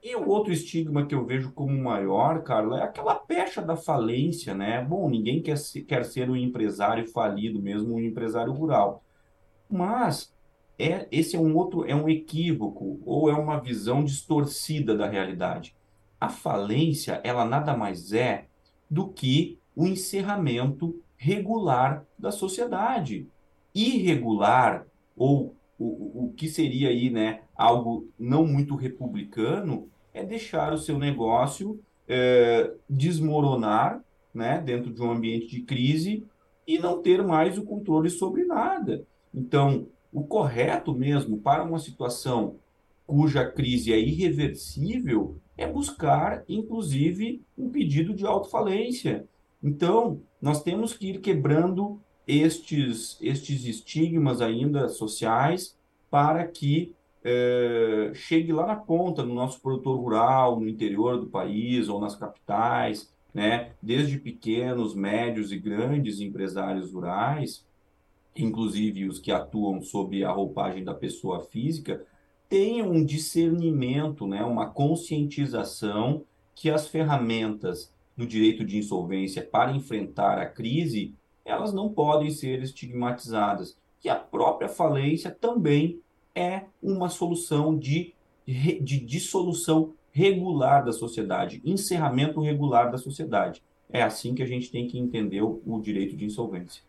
E 0.00 0.14
o 0.14 0.28
outro 0.28 0.52
estigma 0.52 1.04
que 1.04 1.14
eu 1.14 1.26
vejo 1.26 1.50
como 1.50 1.76
maior, 1.76 2.44
Carla, 2.44 2.78
é 2.78 2.82
aquela 2.84 3.16
pecha 3.16 3.60
da 3.60 3.76
falência, 3.76 4.54
né? 4.54 4.80
Bom, 4.80 5.10
ninguém 5.10 5.42
quer 5.42 5.58
ser, 5.58 5.82
quer 5.82 6.04
ser 6.04 6.30
um 6.30 6.36
empresário 6.36 7.08
falido, 7.08 7.60
mesmo 7.60 7.96
um 7.96 8.00
empresário 8.00 8.52
rural. 8.52 9.02
Mas 9.68 10.32
é, 10.78 11.08
esse 11.10 11.34
é 11.34 11.38
um 11.38 11.56
outro, 11.56 11.84
é 11.84 11.96
um 11.96 12.08
equívoco 12.08 13.00
ou 13.04 13.28
é 13.28 13.34
uma 13.34 13.58
visão 13.58 14.04
distorcida 14.04 14.96
da 14.96 15.08
realidade. 15.08 15.74
A 16.20 16.28
falência, 16.28 17.20
ela 17.24 17.44
nada 17.44 17.76
mais 17.76 18.12
é 18.12 18.46
do 18.88 19.08
que 19.08 19.58
o 19.74 19.84
encerramento 19.84 21.02
regular 21.16 22.04
da 22.16 22.30
sociedade. 22.30 23.26
Irregular 23.74 24.86
ou 25.22 25.54
o, 25.78 26.24
o 26.24 26.32
que 26.32 26.48
seria 26.48 26.88
aí, 26.88 27.08
né, 27.08 27.42
algo 27.54 28.08
não 28.18 28.44
muito 28.44 28.74
republicano 28.74 29.88
é 30.12 30.24
deixar 30.24 30.72
o 30.72 30.78
seu 30.78 30.98
negócio 30.98 31.80
é, 32.08 32.72
desmoronar 32.90 34.02
né, 34.34 34.60
dentro 34.60 34.92
de 34.92 35.00
um 35.00 35.12
ambiente 35.12 35.46
de 35.46 35.62
crise 35.62 36.26
e 36.66 36.76
não 36.76 37.00
ter 37.00 37.22
mais 37.22 37.56
o 37.56 37.62
controle 37.62 38.10
sobre 38.10 38.44
nada. 38.44 39.06
Então, 39.32 39.86
o 40.12 40.24
correto 40.24 40.92
mesmo 40.92 41.38
para 41.38 41.62
uma 41.62 41.78
situação 41.78 42.56
cuja 43.06 43.48
crise 43.48 43.92
é 43.92 44.00
irreversível 44.00 45.36
é 45.56 45.68
buscar, 45.68 46.42
inclusive, 46.48 47.42
um 47.56 47.70
pedido 47.70 48.12
de 48.12 48.26
autofalência. 48.26 49.24
Então, 49.62 50.20
nós 50.40 50.64
temos 50.64 50.94
que 50.94 51.10
ir 51.10 51.20
quebrando 51.20 52.00
estes, 52.26 53.18
estes 53.20 53.64
estigmas 53.64 54.40
ainda 54.40 54.88
sociais 54.88 55.76
para 56.10 56.46
que 56.46 56.94
é, 57.24 58.10
chegue 58.14 58.52
lá 58.52 58.66
na 58.66 58.76
ponta, 58.76 59.22
no 59.22 59.34
nosso 59.34 59.60
produtor 59.60 59.98
rural, 59.98 60.58
no 60.58 60.68
interior 60.68 61.18
do 61.20 61.26
país 61.26 61.88
ou 61.88 62.00
nas 62.00 62.16
capitais, 62.16 63.12
né? 63.32 63.72
desde 63.80 64.18
pequenos, 64.18 64.94
médios 64.94 65.52
e 65.52 65.58
grandes 65.58 66.20
empresários 66.20 66.92
rurais, 66.92 67.64
inclusive 68.36 69.08
os 69.08 69.18
que 69.18 69.30
atuam 69.30 69.80
sob 69.82 70.22
a 70.24 70.30
roupagem 70.30 70.84
da 70.84 70.94
pessoa 70.94 71.40
física, 71.40 72.04
tenham 72.48 72.90
um 72.90 73.04
discernimento, 73.04 74.26
né? 74.26 74.44
uma 74.44 74.66
conscientização 74.66 76.24
que 76.54 76.70
as 76.70 76.88
ferramentas 76.88 77.92
do 78.16 78.26
direito 78.26 78.64
de 78.64 78.76
insolvência 78.76 79.42
para 79.42 79.72
enfrentar 79.72 80.38
a 80.38 80.46
crise, 80.46 81.14
elas 81.44 81.72
não 81.72 81.88
podem 81.88 82.30
ser 82.30 82.62
estigmatizadas, 82.62 83.76
que 84.00 84.08
a 84.08 84.16
própria 84.16 84.68
falência 84.68 85.30
também 85.30 86.00
é 86.34 86.62
uma 86.82 87.08
solução 87.08 87.76
de, 87.76 88.14
de 88.46 88.98
dissolução 89.00 89.94
regular 90.10 90.84
da 90.84 90.92
sociedade, 90.92 91.62
encerramento 91.64 92.40
regular 92.40 92.90
da 92.90 92.98
sociedade. 92.98 93.62
É 93.90 94.02
assim 94.02 94.34
que 94.34 94.42
a 94.42 94.46
gente 94.46 94.70
tem 94.70 94.86
que 94.86 94.98
entender 94.98 95.42
o, 95.42 95.62
o 95.66 95.80
direito 95.80 96.16
de 96.16 96.24
insolvência. 96.24 96.82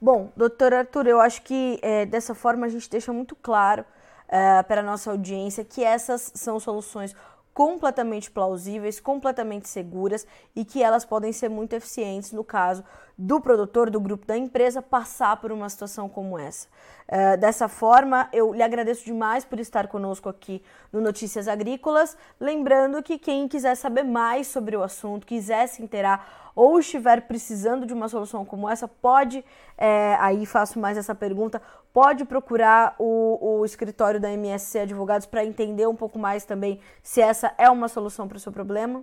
Bom, 0.00 0.30
doutor 0.36 0.74
Arthur, 0.74 1.06
eu 1.06 1.20
acho 1.20 1.42
que 1.42 1.78
é, 1.82 2.04
dessa 2.04 2.34
forma 2.34 2.66
a 2.66 2.68
gente 2.68 2.88
deixa 2.88 3.12
muito 3.12 3.34
claro 3.34 3.84
é, 4.28 4.62
para 4.62 4.80
a 4.80 4.84
nossa 4.84 5.10
audiência 5.10 5.64
que 5.64 5.82
essas 5.82 6.32
são 6.34 6.60
soluções 6.60 7.14
completamente 7.56 8.30
plausíveis, 8.30 9.00
completamente 9.00 9.66
seguras 9.66 10.26
e 10.54 10.62
que 10.62 10.82
elas 10.82 11.06
podem 11.06 11.32
ser 11.32 11.48
muito 11.48 11.72
eficientes 11.72 12.30
no 12.30 12.44
caso 12.44 12.84
do 13.16 13.40
produtor, 13.40 13.88
do 13.88 13.98
grupo 13.98 14.26
da 14.26 14.36
empresa 14.36 14.82
passar 14.82 15.38
por 15.38 15.50
uma 15.50 15.66
situação 15.70 16.06
como 16.06 16.38
essa. 16.38 16.68
Uh, 17.08 17.38
dessa 17.38 17.66
forma, 17.66 18.28
eu 18.30 18.52
lhe 18.52 18.62
agradeço 18.62 19.06
demais 19.06 19.42
por 19.42 19.58
estar 19.58 19.88
conosco 19.88 20.28
aqui 20.28 20.62
no 20.92 21.00
Notícias 21.00 21.48
Agrícolas. 21.48 22.14
Lembrando 22.38 23.02
que 23.02 23.16
quem 23.16 23.48
quiser 23.48 23.74
saber 23.74 24.02
mais 24.02 24.48
sobre 24.48 24.76
o 24.76 24.82
assunto, 24.82 25.26
quiser 25.26 25.66
se 25.66 25.82
inteirar 25.82 26.50
ou 26.54 26.78
estiver 26.78 27.22
precisando 27.22 27.86
de 27.86 27.94
uma 27.94 28.08
solução 28.08 28.44
como 28.44 28.68
essa, 28.68 28.88
pode, 28.88 29.44
é, 29.76 30.16
aí 30.20 30.44
faço 30.46 30.78
mais 30.78 30.96
essa 30.96 31.14
pergunta, 31.14 31.60
pode 31.96 32.26
procurar 32.26 32.94
o, 32.98 33.60
o 33.60 33.64
escritório 33.64 34.20
da 34.20 34.30
MSC 34.30 34.80
Advogados 34.80 35.26
para 35.26 35.46
entender 35.46 35.86
um 35.86 35.96
pouco 35.96 36.18
mais 36.18 36.44
também 36.44 36.78
se 37.02 37.22
essa 37.22 37.54
é 37.56 37.70
uma 37.70 37.88
solução 37.88 38.28
para 38.28 38.36
o 38.36 38.38
seu 38.38 38.52
problema? 38.52 39.02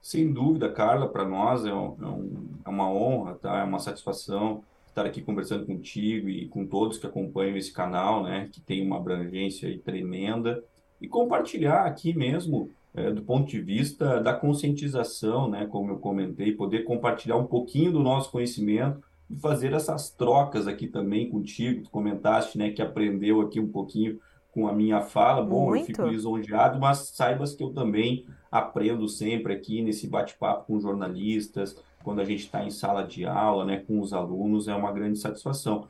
Sem 0.00 0.32
dúvida, 0.32 0.70
Carla, 0.70 1.08
para 1.08 1.24
nós 1.24 1.66
é, 1.66 1.68
é, 1.68 1.74
um, 1.74 2.46
é, 2.64 2.68
uma 2.68 2.88
honra, 2.88 3.34
tá? 3.34 3.58
é 3.58 3.64
uma 3.64 3.80
satisfação 3.80 4.62
estar 4.86 5.04
aqui 5.04 5.20
conversando 5.20 5.66
contigo 5.66 6.28
e 6.28 6.46
com 6.46 6.64
todos 6.64 6.96
que 6.96 7.08
acompanham 7.08 7.56
esse 7.56 7.72
canal, 7.72 8.22
né, 8.22 8.48
que 8.52 8.60
tem 8.60 8.86
uma 8.86 8.98
abrangência 8.98 9.76
tremenda, 9.84 10.62
e 11.00 11.08
compartilhar 11.08 11.86
aqui 11.86 12.14
mesmo, 12.14 12.70
é, 12.94 13.10
do 13.10 13.22
ponto 13.22 13.50
de 13.50 13.60
vista 13.60 14.20
da 14.20 14.32
conscientização, 14.32 15.50
né, 15.50 15.66
como 15.66 15.90
eu 15.90 15.98
comentei, 15.98 16.52
poder 16.52 16.84
compartilhar 16.84 17.36
um 17.36 17.46
pouquinho 17.46 17.90
do 17.90 17.98
nosso 17.98 18.30
conhecimento 18.30 19.09
e 19.30 19.38
fazer 19.38 19.72
essas 19.72 20.10
trocas 20.10 20.66
aqui 20.66 20.88
também 20.88 21.30
contigo. 21.30 21.84
Tu 21.84 21.90
comentaste, 21.90 22.58
né, 22.58 22.70
que 22.70 22.82
aprendeu 22.82 23.40
aqui 23.40 23.60
um 23.60 23.68
pouquinho 23.68 24.18
com 24.50 24.66
a 24.66 24.72
minha 24.72 25.00
fala. 25.00 25.42
Bom, 25.42 25.68
Muito. 25.68 25.82
eu 25.82 25.86
fico 25.86 26.02
lisonjeado, 26.02 26.80
mas 26.80 27.12
saibas 27.14 27.54
que 27.54 27.62
eu 27.62 27.72
também 27.72 28.26
aprendo 28.50 29.08
sempre 29.08 29.54
aqui 29.54 29.80
nesse 29.80 30.08
bate-papo 30.08 30.66
com 30.66 30.80
jornalistas, 30.80 31.80
quando 32.02 32.20
a 32.20 32.24
gente 32.24 32.40
está 32.40 32.64
em 32.64 32.70
sala 32.70 33.04
de 33.04 33.24
aula, 33.24 33.64
né, 33.64 33.78
com 33.78 34.00
os 34.00 34.12
alunos, 34.12 34.66
é 34.66 34.74
uma 34.74 34.90
grande 34.90 35.18
satisfação. 35.18 35.86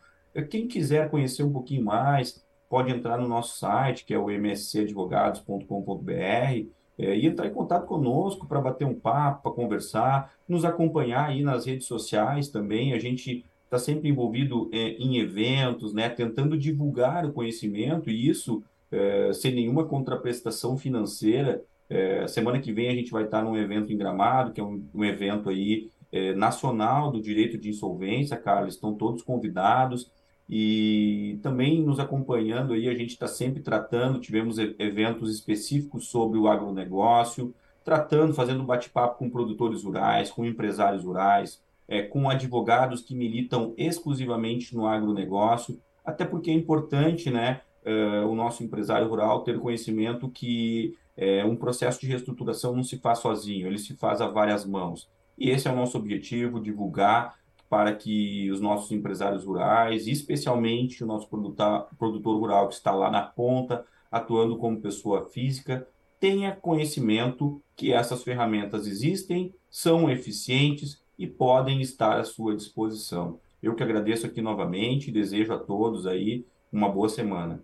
Quem 0.50 0.68
quiser 0.68 1.10
conhecer 1.10 1.42
um 1.42 1.52
pouquinho 1.52 1.84
mais, 1.84 2.44
pode 2.68 2.92
entrar 2.92 3.18
no 3.18 3.26
nosso 3.26 3.58
site, 3.58 4.04
que 4.04 4.12
é 4.12 4.18
o 4.18 4.30
mscadvogados.com.br, 4.30 6.68
é, 7.00 7.16
e 7.16 7.26
entrar 7.26 7.46
em 7.46 7.52
contato 7.52 7.86
conosco 7.86 8.46
para 8.46 8.60
bater 8.60 8.86
um 8.86 8.94
papo, 8.94 9.42
para 9.42 9.52
conversar, 9.52 10.32
nos 10.46 10.64
acompanhar 10.64 11.30
aí 11.30 11.42
nas 11.42 11.64
redes 11.64 11.86
sociais 11.86 12.48
também. 12.48 12.92
A 12.92 12.98
gente 12.98 13.44
está 13.64 13.78
sempre 13.78 14.10
envolvido 14.10 14.68
é, 14.72 14.90
em 14.98 15.18
eventos, 15.18 15.94
né, 15.94 16.10
tentando 16.10 16.58
divulgar 16.58 17.24
o 17.24 17.32
conhecimento, 17.32 18.10
e 18.10 18.28
isso 18.28 18.62
é, 18.92 19.32
sem 19.32 19.54
nenhuma 19.54 19.84
contraprestação 19.86 20.76
financeira. 20.76 21.62
É, 21.88 22.26
semana 22.26 22.60
que 22.60 22.72
vem 22.72 22.88
a 22.88 22.94
gente 22.94 23.10
vai 23.10 23.24
estar 23.24 23.42
num 23.42 23.56
evento 23.56 23.92
em 23.92 23.96
Gramado, 23.96 24.52
que 24.52 24.60
é 24.60 24.64
um, 24.64 24.84
um 24.94 25.04
evento 25.04 25.48
aí 25.48 25.88
é, 26.12 26.34
nacional 26.34 27.10
do 27.10 27.20
direito 27.20 27.56
de 27.56 27.70
insolvência, 27.70 28.36
Carlos, 28.36 28.74
estão 28.74 28.94
todos 28.94 29.22
convidados 29.22 30.10
e 30.50 31.38
também 31.42 31.80
nos 31.80 32.00
acompanhando 32.00 32.72
aí, 32.72 32.88
a 32.88 32.94
gente 32.94 33.10
está 33.10 33.28
sempre 33.28 33.62
tratando, 33.62 34.18
tivemos 34.18 34.58
eventos 34.58 35.32
específicos 35.32 36.08
sobre 36.08 36.38
o 36.38 36.48
agronegócio, 36.48 37.54
tratando, 37.84 38.34
fazendo 38.34 38.64
bate-papo 38.64 39.18
com 39.18 39.30
produtores 39.30 39.84
rurais, 39.84 40.32
com 40.32 40.44
empresários 40.44 41.04
rurais, 41.04 41.62
é, 41.86 42.02
com 42.02 42.28
advogados 42.28 43.00
que 43.00 43.14
militam 43.14 43.72
exclusivamente 43.76 44.74
no 44.74 44.86
agronegócio, 44.86 45.78
até 46.04 46.24
porque 46.24 46.50
é 46.50 46.54
importante, 46.54 47.30
né, 47.30 47.60
uh, 47.86 48.26
o 48.28 48.34
nosso 48.34 48.64
empresário 48.64 49.08
rural 49.08 49.44
ter 49.44 49.58
conhecimento 49.58 50.28
que 50.28 50.96
É, 51.22 51.44
um 51.44 51.54
processo 51.54 52.00
de 52.00 52.06
reestruturação 52.06 52.74
não 52.74 52.82
se 52.82 52.96
faz 52.96 53.18
sozinho, 53.18 53.66
ele 53.66 53.78
se 53.78 53.94
faz 53.94 54.22
a 54.22 54.26
várias 54.26 54.64
mãos. 54.64 55.06
E 55.36 55.50
esse 55.50 55.68
é 55.68 55.70
o 55.70 55.76
nosso 55.76 55.98
objetivo, 55.98 56.58
divulgar 56.58 57.34
para 57.70 57.94
que 57.94 58.50
os 58.50 58.60
nossos 58.60 58.90
empresários 58.90 59.44
rurais, 59.44 60.08
especialmente 60.08 61.04
o 61.04 61.06
nosso 61.06 61.28
produtor, 61.28 61.86
produtor 61.96 62.36
rural 62.36 62.68
que 62.68 62.74
está 62.74 62.90
lá 62.90 63.08
na 63.08 63.22
ponta, 63.22 63.86
atuando 64.10 64.58
como 64.58 64.80
pessoa 64.80 65.24
física, 65.26 65.86
tenha 66.18 66.54
conhecimento 66.54 67.62
que 67.76 67.92
essas 67.92 68.24
ferramentas 68.24 68.88
existem, 68.88 69.54
são 69.70 70.10
eficientes 70.10 71.00
e 71.16 71.28
podem 71.28 71.80
estar 71.80 72.18
à 72.18 72.24
sua 72.24 72.56
disposição. 72.56 73.38
Eu 73.62 73.76
que 73.76 73.84
agradeço 73.84 74.26
aqui 74.26 74.42
novamente, 74.42 75.12
desejo 75.12 75.52
a 75.52 75.58
todos 75.58 76.08
aí 76.08 76.44
uma 76.72 76.88
boa 76.88 77.08
semana. 77.08 77.62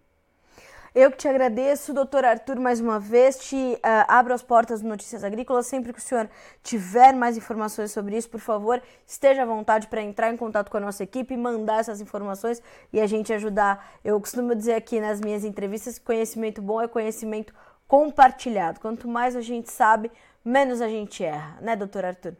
Eu 0.98 1.10
que 1.10 1.18
te 1.18 1.28
agradeço, 1.28 1.92
doutor 1.92 2.24
Arthur, 2.24 2.58
mais 2.58 2.80
uma 2.80 2.98
vez. 2.98 3.36
Te 3.36 3.54
uh, 3.54 3.78
abro 4.08 4.32
as 4.32 4.42
portas 4.42 4.80
do 4.80 4.88
Notícias 4.88 5.22
Agrícolas. 5.22 5.66
Sempre 5.66 5.92
que 5.92 5.98
o 5.98 6.02
senhor 6.02 6.26
tiver 6.62 7.12
mais 7.12 7.36
informações 7.36 7.90
sobre 7.90 8.16
isso, 8.16 8.30
por 8.30 8.40
favor, 8.40 8.82
esteja 9.06 9.42
à 9.42 9.44
vontade 9.44 9.88
para 9.88 10.02
entrar 10.02 10.32
em 10.32 10.38
contato 10.38 10.70
com 10.70 10.78
a 10.78 10.80
nossa 10.80 11.04
equipe 11.04 11.36
mandar 11.36 11.80
essas 11.80 12.00
informações 12.00 12.62
e 12.90 12.98
a 12.98 13.06
gente 13.06 13.30
ajudar. 13.30 13.98
Eu 14.02 14.18
costumo 14.18 14.54
dizer 14.54 14.72
aqui 14.72 14.98
nas 14.98 15.20
minhas 15.20 15.44
entrevistas 15.44 15.98
que 15.98 16.04
conhecimento 16.06 16.62
bom 16.62 16.80
é 16.80 16.88
conhecimento 16.88 17.52
compartilhado. 17.86 18.80
Quanto 18.80 19.06
mais 19.06 19.36
a 19.36 19.42
gente 19.42 19.70
sabe, 19.70 20.10
menos 20.42 20.80
a 20.80 20.88
gente 20.88 21.22
erra, 21.22 21.58
né, 21.60 21.76
doutor 21.76 22.06
Arthur? 22.06 22.34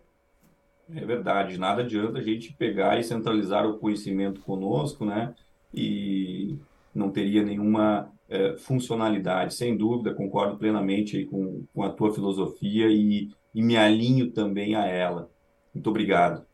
É 0.95 1.05
verdade, 1.05 1.59
nada 1.59 1.83
adianta 1.83 2.21
a 2.21 2.23
gente 2.23 2.55
pegar 2.55 2.99
e 2.99 3.05
centralizar 3.05 3.67
o 3.67 3.77
conhecimento 3.77 4.41
conosco, 4.41 5.05
né? 5.05 5.35
E 5.75 6.59
não 6.95 7.11
teria 7.11 7.43
nenhuma 7.43 8.16
é, 8.29 8.57
funcionalidade. 8.59 9.55
Sem 9.55 9.77
dúvida, 9.77 10.15
concordo 10.15 10.57
plenamente 10.57 11.25
com, 11.27 11.65
com 11.75 11.83
a 11.83 11.91
tua 11.91 12.13
filosofia 12.13 12.87
e, 12.89 13.31
e 13.55 13.63
me 13.63 13.77
alinho 13.77 14.31
também 14.33 14.75
a 14.75 14.87
ela. 14.87 15.31
Muito 15.75 15.91
obrigado. 15.91 16.45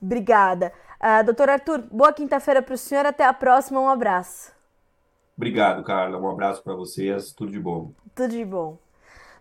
Obrigada. 0.00 0.72
Uh, 1.00 1.24
doutor 1.24 1.50
Arthur, 1.50 1.82
boa 1.90 2.12
quinta-feira 2.12 2.62
para 2.62 2.74
o 2.74 2.78
senhor. 2.78 3.06
Até 3.06 3.24
a 3.24 3.32
próxima. 3.32 3.80
Um 3.80 3.88
abraço. 3.88 4.52
Obrigado, 5.36 5.84
Carla. 5.84 6.18
Um 6.18 6.30
abraço 6.30 6.62
para 6.62 6.74
vocês. 6.74 7.32
Tudo 7.32 7.52
de 7.52 7.60
bom. 7.60 7.92
Tudo 8.14 8.30
de 8.30 8.44
bom. 8.44 8.85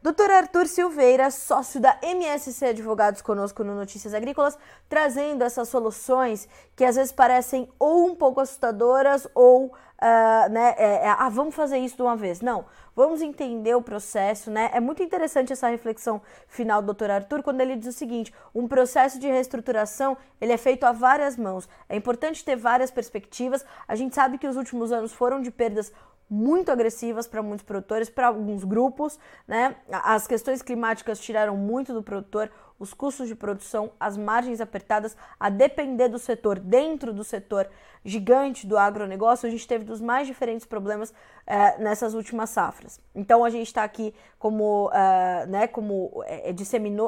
Doutor 0.06 0.30
Arthur 0.30 0.68
Silveira, 0.68 1.32
sócio 1.32 1.82
da 1.82 1.98
MSC 2.00 2.64
Advogados 2.64 3.24
conosco 3.24 3.64
no 3.64 3.74
Notícias 3.74 4.14
Agrícolas, 4.14 4.56
trazendo 4.88 5.44
essas 5.44 5.68
soluções 5.68 6.48
que 6.76 6.86
às 6.86 6.96
vezes 6.96 7.12
parecem 7.12 7.68
ou 7.80 8.06
um 8.06 8.14
pouco 8.14 8.40
assustadoras 8.40 9.28
ou 9.34 9.66
uh, 9.66 10.52
né, 10.52 10.76
é, 10.78 11.08
é, 11.08 11.10
ah, 11.10 11.28
vamos 11.28 11.56
fazer 11.56 11.80
isso 11.80 11.96
de 11.96 12.04
uma 12.04 12.16
vez. 12.16 12.40
Não, 12.40 12.66
vamos 12.96 13.20
entender 13.20 13.74
o 13.74 13.82
processo, 13.82 14.52
né? 14.52 14.70
É 14.74 14.80
muito 14.80 15.02
interessante 15.02 15.52
essa 15.52 15.70
reflexão 15.70 16.22
final 16.48 16.84
do 16.84 16.94
Dr. 16.94 17.10
Arthur 17.10 17.42
quando 17.42 17.62
ele 17.62 17.76
diz 17.76 17.96
o 17.96 17.98
seguinte: 17.98 18.32
um 18.54 18.68
processo 18.68 19.18
de 19.18 19.26
reestruturação 19.26 20.16
ele 20.40 20.54
é 20.54 20.58
feito 20.58 20.84
a 20.84 20.92
várias 20.92 21.36
mãos. 21.36 21.68
É 21.90 21.96
importante 21.96 22.46
ter 22.46 22.56
várias 22.56 22.92
perspectivas. 22.92 23.66
A 23.88 23.96
gente 23.96 24.14
sabe 24.14 24.38
que 24.38 24.46
os 24.46 24.56
últimos 24.56 24.92
anos 24.92 25.12
foram 25.14 25.42
de 25.42 25.50
perdas 25.50 25.92
muito 26.30 26.72
agressivas 26.72 27.28
para 27.28 27.42
muitos 27.44 27.66
produtores, 27.66 28.10
para 28.10 28.28
alguns 28.28 28.64
grupos, 28.64 29.20
né? 29.48 29.76
As 29.90 30.28
questões 30.28 30.62
climáticas 30.62 31.20
tiraram 31.20 31.56
muito 31.56 31.94
do 31.94 32.02
produtor, 32.02 32.52
os 32.80 32.94
custos 32.94 33.28
de 33.28 33.36
produção, 33.36 33.92
as 34.00 34.18
margens 34.18 34.60
apertadas, 34.62 35.16
a 35.40 35.50
depender 35.50 36.10
do 36.10 36.20
setor, 36.20 36.60
dentro 36.60 37.14
do 37.14 37.24
setor 37.24 37.70
gigante 38.06 38.68
do 38.68 38.78
agronegócio, 38.78 39.48
a 39.48 39.52
gente 39.52 39.68
teve 39.68 39.84
dos 39.84 40.00
mais 40.00 40.28
diferentes 40.28 40.66
problemas 40.66 41.12
é, 41.48 41.78
nessas 41.80 42.14
últimas 42.14 42.52
safras. 42.52 43.00
Então 43.16 43.44
a 43.44 43.50
gente 43.50 43.68
está 43.68 43.84
aqui 43.84 44.14
como, 44.38 44.90
uh, 44.90 45.48
né, 45.48 45.66
como 45.66 46.24
é, 46.28 46.54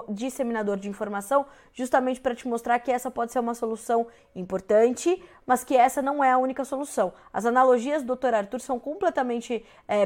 disseminador 0.10 0.78
de 0.78 0.90
informação, 0.90 1.46
justamente 1.72 2.20
para 2.20 2.34
te 2.34 2.48
mostrar 2.48 2.80
que 2.80 2.92
essa 2.92 3.12
pode 3.12 3.32
ser 3.32 3.40
uma 3.40 3.54
solução 3.54 4.08
importante, 4.36 5.24
mas 5.46 5.64
que 5.64 5.78
essa 5.78 6.02
não 6.02 6.24
é 6.24 6.32
a 6.32 6.38
única 6.40 6.66
solução. 6.66 7.14
As 7.32 7.46
analogias 7.46 8.02
do 8.02 8.16
Dr. 8.16 8.34
Arthur 8.34 8.60
são 8.60 8.80
completamente 8.80 9.64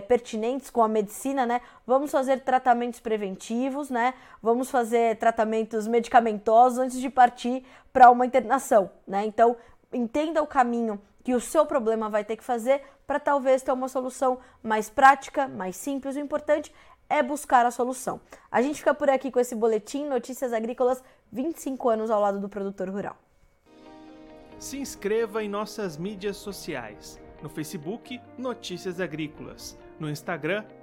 pertinentes 0.07 0.69
com 0.69 0.83
a 0.83 0.87
medicina, 0.87 1.45
né? 1.45 1.61
Vamos 1.87 2.11
fazer 2.11 2.41
tratamentos 2.41 2.99
preventivos, 2.99 3.89
né? 3.89 4.13
Vamos 4.41 4.69
fazer 4.69 5.17
tratamentos 5.51 5.87
medicamentosos 5.87 6.79
antes 6.79 6.99
de 6.99 7.09
partir 7.09 7.63
para 7.91 8.09
uma 8.09 8.25
internação, 8.25 8.89
né? 9.05 9.25
Então 9.25 9.57
entenda 9.91 10.41
o 10.41 10.47
caminho 10.47 11.01
que 11.23 11.35
o 11.35 11.41
seu 11.41 11.65
problema 11.65 12.09
vai 12.09 12.23
ter 12.23 12.37
que 12.37 12.43
fazer 12.43 12.81
para 13.05 13.19
talvez 13.19 13.61
ter 13.61 13.71
uma 13.71 13.89
solução 13.89 14.39
mais 14.63 14.89
prática, 14.89 15.47
mais 15.47 15.75
simples. 15.75 16.15
O 16.15 16.19
importante 16.19 16.73
é 17.09 17.21
buscar 17.21 17.65
a 17.65 17.71
solução. 17.71 18.21
A 18.49 18.61
gente 18.61 18.79
fica 18.79 18.93
por 18.93 19.09
aqui 19.09 19.29
com 19.29 19.39
esse 19.39 19.53
boletim 19.53 20.05
Notícias 20.05 20.53
Agrícolas 20.53 21.03
25 21.31 21.89
anos 21.89 22.09
ao 22.09 22.21
lado 22.21 22.39
do 22.39 22.47
produtor 22.47 22.89
rural. 22.89 23.17
Se 24.57 24.77
inscreva 24.77 25.43
em 25.43 25.49
nossas 25.49 25.97
mídias 25.97 26.37
sociais. 26.37 27.19
No 27.41 27.49
Facebook, 27.49 28.21
Notícias 28.37 29.01
Agrícolas. 29.01 29.77
No 29.99 30.09
Instagram, 30.09 30.63